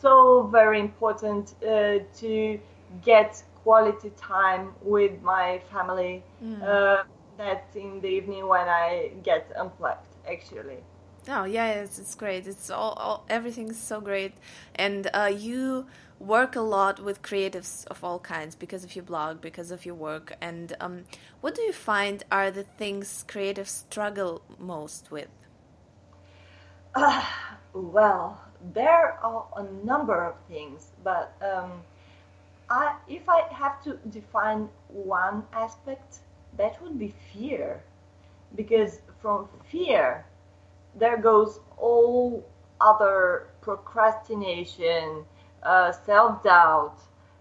so 0.00 0.48
very 0.52 0.78
important 0.78 1.54
uh, 1.62 1.98
to 2.14 2.58
get 3.02 3.42
quality 3.68 4.10
time 4.16 4.72
with 4.80 5.20
my 5.20 5.60
family. 5.70 6.24
Mm. 6.42 6.62
Uh, 6.62 7.02
that's 7.36 7.76
in 7.76 8.00
the 8.00 8.08
evening 8.18 8.48
when 8.48 8.66
I 8.66 9.10
get 9.22 9.52
unplugged, 9.62 10.12
actually. 10.26 10.80
Oh 11.28 11.44
yeah, 11.44 11.82
it's, 11.82 11.98
it's 11.98 12.14
great. 12.14 12.46
It's 12.46 12.70
all, 12.70 12.94
all 13.04 13.24
everything's 13.28 13.78
so 13.92 14.00
great, 14.00 14.32
and 14.76 15.10
uh, 15.12 15.30
you 15.46 15.86
work 16.18 16.56
a 16.56 16.64
lot 16.76 16.96
with 17.06 17.20
creatives 17.20 17.86
of 17.88 18.02
all 18.02 18.18
kinds 18.18 18.56
because 18.56 18.84
of 18.84 18.96
your 18.96 19.04
blog, 19.04 19.42
because 19.42 19.70
of 19.70 19.84
your 19.84 19.94
work. 19.94 20.26
And 20.40 20.74
um, 20.80 21.04
what 21.42 21.54
do 21.54 21.60
you 21.60 21.74
find 21.74 22.24
are 22.32 22.50
the 22.50 22.64
things 22.80 23.24
creatives 23.28 23.72
struggle 23.86 24.40
most 24.58 25.10
with? 25.10 25.32
Uh, 26.94 27.22
well, 27.74 28.40
there 28.72 29.18
are 29.22 29.44
a 29.56 29.64
number 29.84 30.18
of 30.24 30.34
things, 30.48 30.80
but 31.04 31.36
um, 31.42 31.82
I, 32.70 32.96
if 33.08 33.28
I 33.28 33.42
have 33.52 33.82
to 33.84 33.98
define 34.10 34.68
one 34.88 35.44
aspect, 35.52 36.18
that 36.56 36.80
would 36.82 36.98
be 36.98 37.14
fear. 37.32 37.82
Because 38.54 39.00
from 39.20 39.48
fear, 39.70 40.26
there 40.94 41.16
goes 41.18 41.60
all 41.76 42.44
other 42.80 43.48
procrastination, 43.60 45.24
uh, 45.62 45.92
self 45.92 46.42
doubt, 46.42 46.98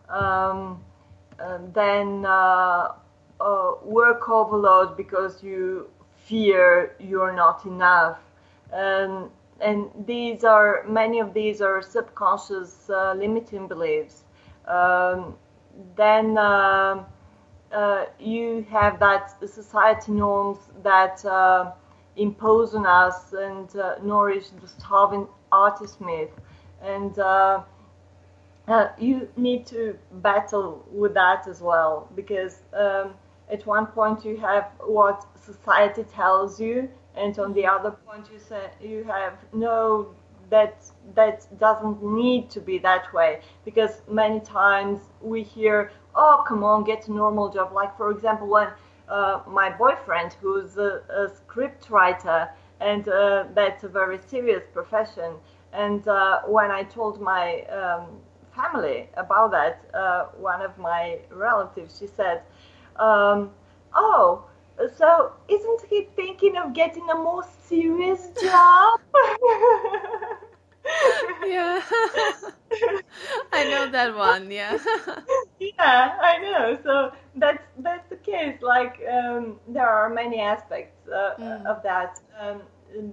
um, 0.09 0.83
then 1.73 2.25
uh, 2.25 2.93
uh, 3.39 3.71
work 3.83 4.29
overload 4.29 4.97
because 4.97 5.43
you 5.43 5.89
fear 6.25 6.95
you're 6.99 7.33
not 7.33 7.65
enough. 7.65 8.19
Um, 8.73 9.29
and 9.61 9.89
these 10.05 10.43
are 10.43 10.83
many 10.87 11.19
of 11.19 11.33
these 11.33 11.61
are 11.61 11.81
subconscious 11.81 12.89
uh, 12.89 13.13
limiting 13.17 13.67
beliefs. 13.67 14.23
Um, 14.67 15.35
then 15.95 16.37
uh, 16.37 17.03
uh, 17.71 18.05
you 18.19 18.65
have 18.69 18.99
that 18.99 19.31
society 19.47 20.11
norms 20.11 20.59
that 20.83 21.23
uh, 21.25 21.71
impose 22.15 22.73
on 22.75 22.85
us 22.85 23.33
and 23.33 23.73
uh, 23.75 23.95
nourish 24.03 24.49
the 24.61 24.67
starving 24.67 25.27
artist 25.51 26.01
myth, 26.01 26.31
and 26.81 27.17
uh, 27.19 27.63
you 28.97 29.29
need 29.37 29.65
to 29.67 29.97
battle 30.21 30.85
with 30.91 31.13
that 31.13 31.47
as 31.47 31.61
well 31.61 32.09
because 32.15 32.63
um, 32.73 33.13
at 33.49 33.65
one 33.65 33.85
point 33.87 34.25
you 34.25 34.37
have 34.37 34.65
what 34.85 35.25
society 35.39 36.03
tells 36.03 36.59
you 36.59 36.89
and 37.15 37.37
on 37.39 37.53
the 37.53 37.65
other 37.65 37.91
point 37.91 38.27
you 38.31 38.39
say 38.39 38.69
you 38.81 39.03
have 39.03 39.33
no 39.53 40.07
that 40.49 40.83
that 41.15 41.45
doesn't 41.59 42.03
need 42.03 42.49
to 42.51 42.59
be 42.59 42.77
that 42.79 43.13
way. 43.13 43.41
Because 43.65 44.01
many 44.09 44.39
times 44.39 44.99
we 45.21 45.43
hear 45.43 45.91
oh 46.15 46.43
come 46.47 46.63
on 46.63 46.83
get 46.83 47.07
a 47.07 47.13
normal 47.13 47.49
job. 47.49 47.73
Like 47.73 47.95
for 47.97 48.11
example 48.11 48.47
when 48.47 48.69
uh, 49.09 49.41
my 49.47 49.69
boyfriend 49.69 50.33
who's 50.41 50.77
a, 50.77 51.01
a 51.09 51.29
script 51.35 51.89
writer 51.89 52.49
and 52.79 53.07
uh, 53.07 53.45
that's 53.53 53.83
a 53.83 53.87
very 53.87 54.19
serious 54.27 54.63
profession 54.73 55.33
and 55.73 56.07
uh, 56.07 56.41
when 56.45 56.71
i 56.71 56.83
told 56.83 57.21
my 57.21 57.61
um, 57.63 58.05
family 58.55 59.09
about 59.15 59.51
that 59.51 59.81
uh, 59.93 60.25
one 60.37 60.61
of 60.61 60.77
my 60.77 61.17
relatives 61.31 61.97
she 61.99 62.07
said 62.07 62.41
um, 62.97 63.49
oh 63.95 64.43
so 64.97 65.33
isn't 65.47 65.81
he 65.89 66.07
thinking 66.15 66.57
of 66.57 66.73
getting 66.73 67.09
a 67.09 67.15
more 67.15 67.45
serious 67.67 68.29
job? 68.41 68.99
yeah. 71.45 71.81
I 73.51 73.63
know 73.69 73.89
that 73.91 74.15
one, 74.15 74.51
yeah. 74.51 74.77
yeah, 75.59 76.17
I 76.21 76.37
know. 76.39 76.77
So 76.83 77.11
that's 77.35 77.63
that's 77.79 78.07
the 78.09 78.17
case. 78.17 78.61
Like 78.61 79.01
um, 79.11 79.59
there 79.67 79.87
are 79.87 80.09
many 80.09 80.39
aspects 80.39 81.07
uh, 81.07 81.35
mm. 81.39 81.65
of 81.65 81.81
that, 81.83 82.19
um, 82.39 82.61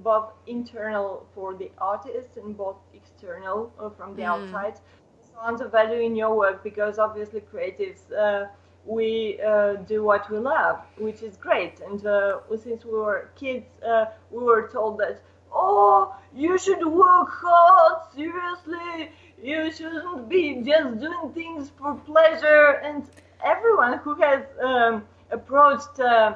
both 0.03 0.33
internal 0.47 1.27
for 1.35 1.55
the 1.55 1.71
artist 1.79 2.37
and 2.37 2.57
both 2.57 2.77
external 2.93 3.73
uh, 3.81 3.91
from 3.91 4.17
the 4.17 4.23
mm. 4.23 4.27
outside. 4.27 4.77
So 5.23 5.39
on 5.39 5.57
the 5.57 5.69
value 5.69 6.01
in 6.01 6.17
your 6.17 6.37
work 6.37 6.63
because 6.63 6.99
obviously 6.99 7.41
creatives 7.41 8.13
uh, 8.13 8.47
we 8.87 9.41
uh, 9.41 9.75
do 9.75 10.05
what 10.05 10.31
we 10.31 10.39
love, 10.39 10.81
which 10.99 11.23
is 11.23 11.37
great. 11.37 11.81
And 11.81 12.05
uh, 12.07 12.39
since 12.63 12.85
we 12.85 12.93
were 12.93 13.31
kids, 13.37 13.67
uh, 13.87 14.07
we 14.31 14.43
were 14.45 14.69
told 14.69 14.99
that, 14.99 15.21
oh, 15.53 16.15
you 16.35 16.59
should 16.59 16.85
work 16.85 17.29
hard, 17.31 18.03
seriously, 18.15 19.11
you 19.43 19.73
shouldn't 19.73 20.29
be 20.29 20.63
just 20.63 21.01
doing 21.01 21.31
things 21.33 21.71
for 21.79 21.95
pleasure. 21.95 22.81
And 22.83 23.05
everyone 23.45 23.99
who 23.99 24.15
has 24.17 24.43
um, 24.63 25.05
approached 25.31 26.01
uh, 26.01 26.35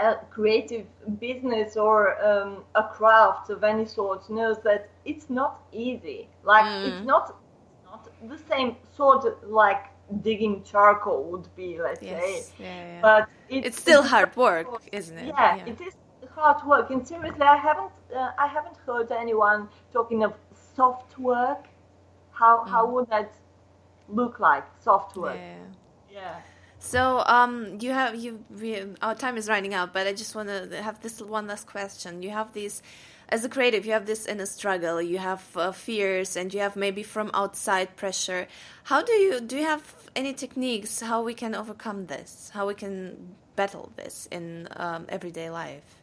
a 0.00 0.14
creative 0.30 0.86
business 1.18 1.76
or 1.76 2.22
um, 2.24 2.64
a 2.74 2.84
craft 2.84 3.50
of 3.50 3.64
any 3.64 3.86
sort 3.86 4.28
knows 4.30 4.58
that 4.62 4.88
it's 5.04 5.28
not 5.28 5.60
easy. 5.72 6.28
Like, 6.44 6.64
mm. 6.64 6.88
it's 6.88 7.06
not, 7.06 7.36
not 7.84 8.08
the 8.28 8.38
same 8.48 8.76
sort 8.96 9.24
of 9.24 9.34
like 9.48 9.89
digging 10.22 10.62
charcoal 10.62 11.24
would 11.30 11.48
be, 11.56 11.78
let's 11.80 12.02
yes. 12.02 12.22
say. 12.22 12.52
Yeah, 12.58 12.66
yeah. 12.66 13.00
But 13.00 13.28
it's, 13.48 13.66
it's 13.68 13.80
still 13.80 14.00
it's 14.00 14.10
hard 14.10 14.36
work, 14.36 14.68
isn't 14.92 15.18
it? 15.18 15.26
Yeah, 15.26 15.56
yeah, 15.56 15.66
it 15.66 15.80
is 15.80 15.94
hard 16.34 16.66
work. 16.66 16.90
And 16.90 17.06
seriously, 17.06 17.42
I 17.42 17.56
haven't 17.56 17.92
uh, 18.14 18.30
I 18.38 18.46
haven't 18.46 18.76
heard 18.86 19.10
anyone 19.12 19.68
talking 19.92 20.24
of 20.24 20.34
soft 20.76 21.18
work. 21.18 21.66
How 22.32 22.64
mm. 22.64 22.68
how 22.68 22.86
would 22.86 23.08
that 23.10 23.32
look 24.08 24.40
like? 24.40 24.64
Soft 24.82 25.16
work. 25.16 25.36
Yeah. 25.36 25.56
yeah. 26.12 26.40
So 26.78 27.22
um, 27.26 27.78
you 27.80 27.92
have 27.92 28.14
you 28.14 28.42
we, 28.58 28.82
our 29.02 29.14
time 29.14 29.36
is 29.36 29.48
running 29.48 29.74
out, 29.74 29.92
but 29.92 30.06
I 30.06 30.12
just 30.12 30.34
want 30.34 30.48
to 30.48 30.82
have 30.82 31.00
this 31.02 31.20
one 31.20 31.46
last 31.46 31.66
question. 31.66 32.22
You 32.22 32.30
have 32.30 32.52
these 32.54 32.82
as 33.30 33.44
a 33.44 33.48
creative, 33.48 33.86
you 33.86 33.92
have 33.92 34.06
this 34.06 34.26
inner 34.26 34.46
struggle, 34.46 35.00
you 35.00 35.18
have 35.18 35.44
uh, 35.56 35.72
fears, 35.72 36.36
and 36.36 36.52
you 36.52 36.60
have 36.60 36.76
maybe 36.76 37.02
from 37.02 37.30
outside 37.32 37.96
pressure. 37.96 38.48
How 38.84 39.02
do 39.02 39.12
you 39.12 39.40
do? 39.40 39.56
You 39.56 39.64
have 39.64 39.94
any 40.16 40.32
techniques 40.32 41.00
how 41.00 41.22
we 41.22 41.34
can 41.34 41.54
overcome 41.54 42.06
this? 42.06 42.50
How 42.52 42.66
we 42.66 42.74
can 42.74 43.36
battle 43.56 43.92
this 43.96 44.28
in 44.30 44.68
um, 44.76 45.06
everyday 45.08 45.50
life? 45.50 46.02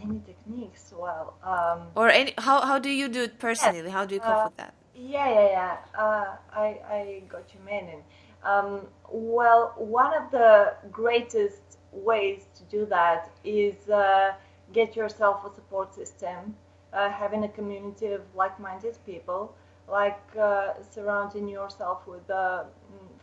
Any 0.00 0.20
techniques? 0.26 0.92
Well, 0.96 1.34
um, 1.42 1.88
or 1.94 2.08
any 2.08 2.34
how 2.38 2.60
how 2.60 2.78
do 2.78 2.90
you 2.90 3.08
do 3.08 3.22
it 3.22 3.38
personally? 3.38 3.82
Yes, 3.82 3.92
how 3.92 4.04
do 4.04 4.14
you 4.14 4.20
cope 4.20 4.36
uh, 4.36 4.42
with 4.44 4.56
that? 4.56 4.74
Yeah, 4.94 5.28
yeah, 5.28 5.48
yeah. 5.48 5.76
Uh, 5.98 6.36
I 6.52 6.66
I 6.88 7.22
got 7.28 7.44
you 7.52 7.60
meaning. 7.66 8.02
Um, 8.44 8.86
well, 9.10 9.74
one 9.76 10.12
of 10.14 10.30
the 10.30 10.74
greatest 10.92 11.78
ways 11.92 12.46
to 12.56 12.62
do 12.64 12.86
that 12.86 13.30
is 13.44 13.88
uh, 13.88 14.34
get 14.74 14.94
yourself 14.96 15.44
a 15.46 15.54
support 15.54 15.94
system, 15.94 16.54
uh, 16.92 17.08
having 17.10 17.44
a 17.44 17.48
community 17.48 18.08
of 18.08 18.22
like-minded 18.34 18.98
people 19.06 19.54
like 19.88 20.20
uh, 20.40 20.72
surrounding 20.90 21.48
yourself 21.48 22.06
with 22.06 22.28
uh, 22.30 22.64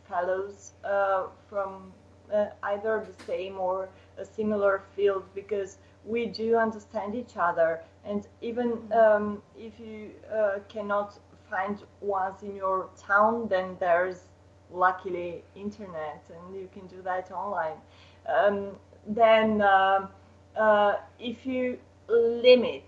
fellows 0.07 0.71
uh, 0.83 1.23
from 1.49 1.91
uh, 2.33 2.45
either 2.63 3.05
the 3.05 3.25
same 3.25 3.57
or 3.57 3.89
a 4.17 4.25
similar 4.25 4.83
field 4.95 5.23
because 5.33 5.77
we 6.05 6.25
do 6.25 6.55
understand 6.55 7.15
each 7.15 7.35
other 7.37 7.81
and 8.05 8.27
even 8.41 8.71
mm-hmm. 8.71 8.93
um, 8.93 9.41
if 9.57 9.79
you 9.79 10.11
uh, 10.33 10.59
cannot 10.69 11.19
find 11.49 11.83
ones 11.99 12.43
in 12.43 12.55
your 12.55 12.89
town 12.97 13.47
then 13.49 13.75
there's 13.79 14.21
luckily 14.71 15.43
internet 15.55 16.23
and 16.29 16.55
you 16.55 16.69
can 16.73 16.87
do 16.87 17.01
that 17.01 17.29
online 17.31 17.77
um, 18.27 18.71
then 19.07 19.61
um, 19.61 20.07
uh, 20.55 20.95
if 21.19 21.45
you 21.45 21.79
limit 22.07 22.83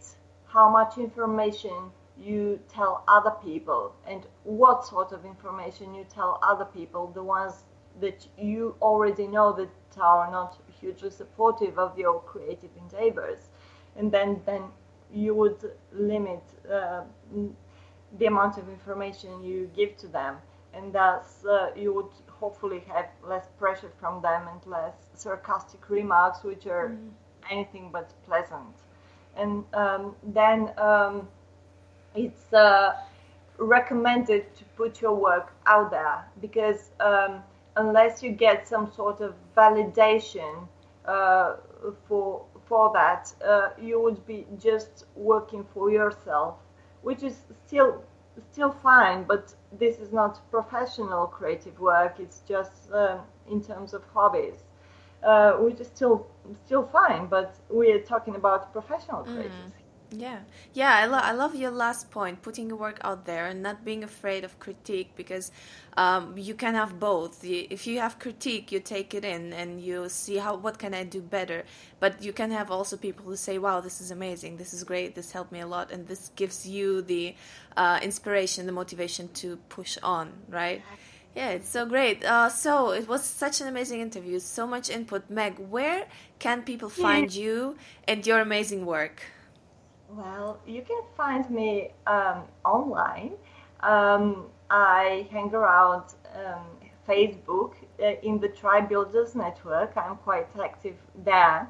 how 0.46 0.70
much 0.70 0.98
information 0.98 1.92
you 2.20 2.60
tell 2.70 3.04
other 3.08 3.34
people 3.44 3.96
and 4.08 4.28
what 4.44 4.86
sort 4.86 5.12
of 5.12 5.26
information 5.26 5.94
you 5.96 6.06
tell 6.14 6.40
other 6.44 6.66
people, 6.66 7.08
the 7.08 7.24
ones 7.24 7.64
that 8.02 8.28
you 8.38 8.76
already 8.82 9.28
know 9.28 9.54
that 9.54 9.70
are 10.00 10.32
not 10.32 10.58
hugely 10.80 11.10
supportive 11.10 11.78
of 11.78 11.98
your 11.98 12.20
creative 12.22 12.70
endeavors. 12.78 13.50
And 13.96 14.12
then, 14.12 14.42
then 14.46 14.64
you 15.14 15.36
would 15.36 15.72
limit 15.92 16.42
uh, 16.72 17.02
the 18.18 18.26
amount 18.26 18.58
of 18.58 18.68
information 18.70 19.44
you 19.44 19.70
give 19.76 19.96
to 19.98 20.08
them. 20.08 20.38
And 20.74 20.92
thus, 20.92 21.46
uh, 21.46 21.70
you 21.76 21.94
would 21.94 22.12
hopefully 22.28 22.84
have 22.88 23.06
less 23.24 23.46
pressure 23.60 23.92
from 24.00 24.22
them 24.22 24.48
and 24.48 24.66
less 24.66 24.96
sarcastic 25.14 25.88
remarks, 25.90 26.44
which 26.44 26.66
are 26.66 26.90
mm. 26.90 27.10
Anything 27.50 27.90
but 27.92 28.12
pleasant. 28.26 28.76
And 29.36 29.64
um, 29.74 30.16
then, 30.24 30.72
um, 30.78 31.28
it's 32.16 32.54
uh, 32.54 32.94
recommended 33.58 34.56
to 34.56 34.64
put 34.76 35.02
your 35.02 35.14
work 35.16 35.54
out 35.66 35.92
there 35.92 36.26
because 36.42 36.92
um, 37.00 37.44
unless 37.76 38.22
you 38.24 38.32
get 38.32 38.68
some 38.68 38.92
sort 38.92 39.22
of 39.22 39.34
validation 39.56 40.68
uh, 41.06 41.56
for 42.08 42.46
for 42.66 42.92
that, 42.94 43.34
uh, 43.46 43.70
you 43.80 44.02
would 44.02 44.26
be 44.26 44.46
just 44.58 45.06
working 45.16 45.66
for 45.74 45.92
yourself, 45.92 46.56
which 47.02 47.24
is 47.24 47.42
still 47.66 48.02
still 48.52 48.72
fine. 48.72 49.24
But 49.24 49.54
this 49.78 50.00
is 50.00 50.12
not 50.14 50.40
professional 50.50 51.28
creative 51.28 51.80
work. 51.80 52.20
It's 52.20 52.42
just 52.48 52.92
um, 52.94 53.20
in 53.50 53.62
terms 53.62 53.94
of 53.94 54.04
hobbies, 54.14 54.64
uh, 55.24 55.54
which 55.54 55.80
is 55.80 55.88
still 55.88 56.28
still 56.66 56.84
fine. 56.84 57.28
But 57.28 57.56
we're 57.70 58.02
talking 58.02 58.36
about 58.36 58.72
professional 58.74 59.24
creatives. 59.24 59.52
Mm. 59.52 59.72
Yeah, 60.16 60.40
yeah, 60.74 60.94
I, 60.94 61.06
lo- 61.08 61.18
I 61.24 61.32
love 61.32 61.56
your 61.56 61.72
last 61.72 62.12
point, 62.12 62.44
putting 62.44 62.68
your 62.68 62.78
work 62.78 63.00
out 63.04 63.26
there 63.26 63.48
and 63.48 63.64
not 63.64 63.84
being 63.84 64.04
afraid 64.04 64.44
of 64.44 64.60
critique 64.60 65.16
because 65.16 65.52
um, 65.98 66.38
you 66.38 66.54
can 66.54 66.76
have 66.76 67.00
both. 67.00 67.44
If 67.44 67.88
you 67.88 68.00
have 68.00 68.20
critique, 68.20 68.72
you 68.72 68.80
take 68.80 69.16
it 69.16 69.26
in 69.26 69.54
and 69.54 69.82
you 69.82 70.10
see 70.10 70.38
how 70.38 70.56
what 70.56 70.78
can 70.78 70.94
I 70.94 71.04
do 71.04 71.20
better. 71.20 71.64
But 72.00 72.22
you 72.22 72.32
can 72.32 72.52
have 72.52 72.70
also 72.70 72.96
people 72.96 73.26
who 73.26 73.36
say, 73.36 73.58
"Wow, 73.58 73.82
this 73.82 74.02
is 74.02 74.12
amazing, 74.12 74.58
this 74.58 74.72
is 74.72 74.84
great, 74.84 75.16
this 75.16 75.32
helped 75.32 75.52
me 75.52 75.62
a 75.62 75.68
lot," 75.68 75.92
and 75.92 76.08
this 76.08 76.30
gives 76.36 76.68
you 76.68 77.02
the 77.02 77.36
uh, 77.76 78.00
inspiration, 78.04 78.68
the 78.68 78.72
motivation 78.72 79.30
to 79.42 79.58
push 79.70 79.98
on, 80.04 80.32
right? 80.48 80.84
Yeah, 81.36 81.50
it's 81.50 81.70
so 81.70 81.86
great. 81.86 82.24
Uh, 82.24 82.50
so 82.50 82.92
it 82.92 83.08
was 83.08 83.24
such 83.24 83.60
an 83.60 83.68
amazing 83.68 84.02
interview, 84.02 84.40
so 84.40 84.68
much 84.68 84.90
input. 84.90 85.30
Meg, 85.30 85.58
where 85.58 86.06
can 86.38 86.62
people 86.62 86.90
find 86.90 87.34
you 87.34 87.76
and 88.08 88.26
your 88.26 88.40
amazing 88.40 88.86
work? 88.86 89.24
Well, 90.10 90.60
you 90.68 90.84
can 90.84 91.02
find 91.18 91.50
me 91.50 91.90
um, 92.06 92.44
online. 92.64 93.34
Um, 93.80 94.46
I 94.70 95.28
hang 95.32 95.52
around 95.56 96.04
um, 96.36 96.66
Facebook 97.08 97.74
uh, 98.00 98.14
in 98.22 98.40
the 98.40 98.50
Tribe 98.50 98.88
Builders 98.88 99.34
Network. 99.34 99.98
I'm 99.98 100.18
quite 100.18 100.48
active 100.64 100.96
there. 101.26 101.68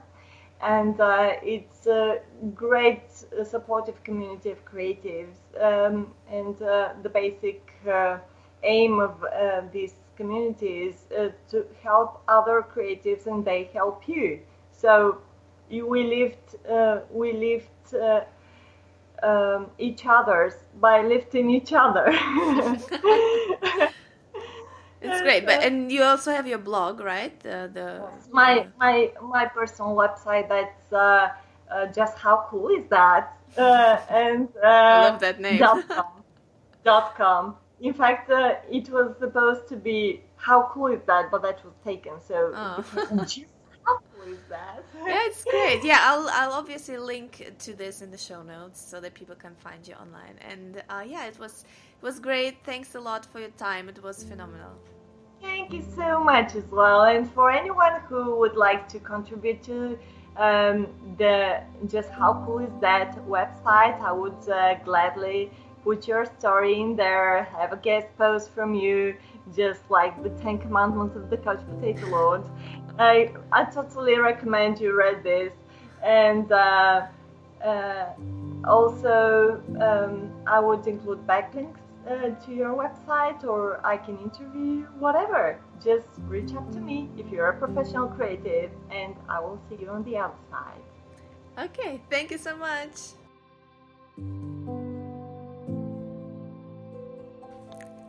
And 0.62 1.00
uh, 1.00 1.34
it's 1.42 1.88
a 1.88 2.20
great 2.54 3.04
uh, 3.40 3.44
supportive 3.46 4.04
community 4.04 4.52
of 4.52 4.64
creatives. 4.66 5.36
Um, 5.60 6.14
and 6.30 6.62
uh, 6.62 6.94
the 7.02 7.10
basic 7.10 7.72
uh, 7.90 8.18
aim 8.64 9.00
of 9.00 9.24
uh, 9.24 9.62
this 9.72 9.94
community 10.16 10.90
is 10.90 10.96
to 11.50 11.66
help 11.82 12.22
other 12.28 12.66
creatives 12.76 13.28
and 13.28 13.44
they 13.44 13.70
help 13.74 14.08
you. 14.08 14.40
So 14.72 15.20
you, 15.70 15.88
we 15.88 16.04
lift, 16.04 16.56
we 17.12 17.34
lift 17.34 17.94
um, 19.24 19.70
each 19.78 20.06
other's 20.06 20.54
by 20.80 21.02
lifting 21.02 21.50
each 21.50 21.74
other. 21.74 22.06
it's 25.02 25.22
great, 25.22 25.46
but 25.46 25.64
and 25.64 25.92
you 25.92 26.04
also 26.04 26.32
have 26.32 26.48
your 26.48 26.58
blog, 26.58 27.00
right? 27.00 27.38
The, 27.40 27.70
the 27.74 28.04
my 28.32 28.68
my 28.78 29.12
my 29.22 29.46
personal 29.46 29.96
website. 29.96 30.50
That's 30.50 30.94
uh, 30.94 31.30
uh, 31.72 31.88
just 31.88 32.18
how 32.18 32.46
cool 32.50 32.68
is 32.70 32.86
that? 32.90 33.38
Uh, 33.58 33.98
and 34.10 34.50
uh, 34.64 34.68
I 34.68 35.10
love 35.10 35.20
that 35.22 35.40
name. 35.40 35.60
dot 35.60 35.88
com. 35.88 36.24
dot 36.84 37.16
com. 37.16 37.56
In 37.80 37.94
fact, 37.94 38.30
uh, 38.30 38.56
it 38.70 38.90
was 38.90 39.16
supposed 39.20 39.68
to 39.70 39.76
be 39.76 40.22
how 40.36 40.70
cool 40.72 40.88
is 40.88 41.02
that, 41.08 41.32
but 41.32 41.42
that 41.42 41.64
was 41.66 41.74
taken. 41.84 42.14
So 42.22 42.52
oh. 42.56 43.26
How 43.86 44.00
cool 44.16 44.32
is 44.32 44.40
that? 44.50 44.84
yeah, 45.06 45.26
it's 45.26 45.44
great. 45.44 45.84
Yeah, 45.84 46.00
I'll 46.02 46.30
I'll 46.32 46.54
obviously 46.54 46.98
link 46.98 47.52
to 47.60 47.74
this 47.74 48.02
in 48.02 48.12
the 48.12 48.18
show 48.18 48.42
notes 48.42 48.82
so 48.82 49.02
that 49.02 49.14
people 49.14 49.36
can 49.36 49.56
find 49.56 49.86
you 49.88 49.96
online. 49.96 50.36
And 50.50 50.82
uh, 50.90 51.04
yeah, 51.06 51.26
it 51.26 51.38
was 51.38 51.66
it 52.00 52.06
was 52.06 52.20
great. 52.20 52.64
Thanks 52.64 52.96
a 52.96 53.02
lot 53.02 53.26
for 53.26 53.40
your 53.40 53.56
time. 53.70 53.90
It 53.90 54.02
was 54.02 54.24
phenomenal. 54.24 54.74
Thank 55.42 55.74
you 55.74 55.84
so 55.96 56.24
much 56.24 56.56
as 56.56 56.64
well. 56.72 57.04
And 57.04 57.30
for 57.30 57.52
anyone 57.52 58.00
who 58.08 58.38
would 58.40 58.56
like 58.56 58.88
to 58.90 59.00
contribute 59.00 59.62
to 59.64 60.00
um, 60.38 60.88
the 61.18 61.62
just 61.88 62.10
how 62.10 62.44
cool 62.46 62.60
is 62.60 62.72
that 62.80 63.18
website, 63.28 64.00
I 64.02 64.14
would 64.14 64.50
uh, 64.50 64.76
gladly 64.86 65.52
put 65.84 66.08
your 66.08 66.26
story 66.26 66.80
in 66.80 66.96
there, 66.96 67.44
have 67.58 67.74
a 67.74 67.78
guest 67.78 68.08
post 68.18 68.52
from 68.54 68.74
you, 68.74 69.16
just 69.56 69.82
like 69.90 70.22
the 70.24 70.30
Ten 70.42 70.58
Commandments 70.58 71.16
of 71.16 71.30
the 71.30 71.38
Couch 71.38 71.62
Potato 71.70 72.08
Lord. 72.08 72.44
I, 72.98 73.34
I 73.52 73.66
totally 73.66 74.18
recommend 74.18 74.80
you 74.80 74.98
read 74.98 75.24
this. 75.24 75.52
And 76.04 76.52
uh, 76.52 77.08
uh, 77.64 78.06
also, 78.66 79.62
um, 79.80 80.32
I 80.48 80.60
would 80.60 80.86
include 80.88 81.26
backlinks 81.26 81.80
uh, 82.08 82.30
to 82.46 82.54
your 82.54 82.74
website 82.74 83.44
or 83.44 83.86
I 83.86 83.98
can 83.98 84.18
interview 84.20 84.62
you, 84.62 84.88
whatever. 85.00 85.60
Just 85.84 86.08
reach 86.28 86.54
out 86.54 86.72
to 86.74 86.80
me 86.80 87.10
if 87.18 87.30
you're 87.30 87.50
a 87.50 87.58
professional 87.58 88.08
creative, 88.08 88.72
and 88.90 89.16
I 89.28 89.40
will 89.40 89.60
see 89.70 89.78
you 89.82 89.90
on 89.90 90.04
the 90.04 90.18
other 90.18 90.34
side. 90.50 90.82
Okay, 91.66 92.02
thank 92.10 92.32
you 92.32 92.38
so 92.38 92.56
much. 92.56 93.14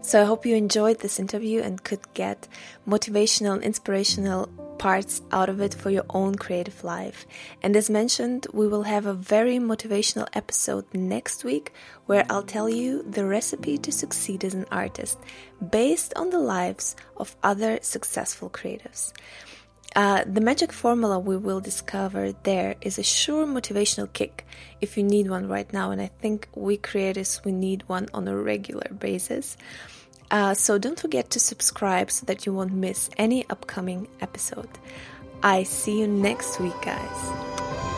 So 0.05 0.21
I 0.21 0.27
hope 0.27 0.45
you 0.45 0.55
enjoyed 0.55 0.99
this 0.99 1.19
interview 1.19 1.63
and 1.63 1.83
could 1.83 2.13
get 2.13 2.47
motivational 2.87 3.55
and 3.55 3.65
inspirational 3.65 4.49
parts 4.79 5.23
out 5.33 5.49
of 5.49 5.63
it 5.63 5.73
for 5.73 5.89
your 5.89 6.05
own 6.11 6.35
creative 6.35 6.85
life. 6.85 7.27
And 7.63 7.75
as 7.75 7.89
mentioned, 7.89 8.47
we 8.53 8.69
will 8.69 8.83
have 8.83 9.07
a 9.07 9.15
very 9.15 9.57
motivational 9.57 10.29
episode 10.35 10.85
next 10.93 11.43
week 11.43 11.73
where 12.05 12.27
I'll 12.29 12.43
tell 12.43 12.69
you 12.69 13.03
the 13.03 13.25
recipe 13.25 13.79
to 13.79 13.91
succeed 13.91 14.45
as 14.45 14.53
an 14.53 14.67
artist 14.71 15.19
based 15.71 16.13
on 16.17 16.29
the 16.29 16.39
lives 16.39 16.97
of 17.17 17.35
other 17.43 17.79
successful 17.81 18.51
creatives. 18.51 19.11
Uh, 19.95 20.25
the 20.27 20.41
magic 20.41 20.73
formula 20.73 21.19
we 21.19 21.37
will 21.37 21.61
discover 21.61 22.33
there 22.43 22.75
is 22.81 22.99
a 22.99 23.03
sure 23.03 23.47
motivational 23.47 24.13
kick 24.13 24.45
if 24.81 24.97
you 24.97 25.05
need 25.05 25.31
one 25.31 25.47
right 25.47 25.73
now, 25.73 25.93
and 25.93 26.03
I 26.03 26.11
think 26.21 26.49
we 26.55 26.77
creators 26.77 27.41
we 27.45 27.53
need 27.53 27.85
one 27.87 28.09
on 28.13 28.27
a 28.27 28.37
regular 28.37 28.89
basis. 28.99 29.57
Uh, 30.31 30.53
so 30.55 30.79
don't 30.79 30.99
forget 30.99 31.31
to 31.31 31.39
subscribe 31.39 32.11
so 32.11 32.27
that 32.27 32.45
you 32.45 32.53
won't 32.53 32.73
miss 32.73 33.09
any 33.19 33.49
upcoming 33.49 34.09
episode. 34.21 34.69
I 35.45 35.63
see 35.63 36.01
you 36.01 36.09
next 36.09 36.59
week, 36.59 36.75
guys. 36.83 37.94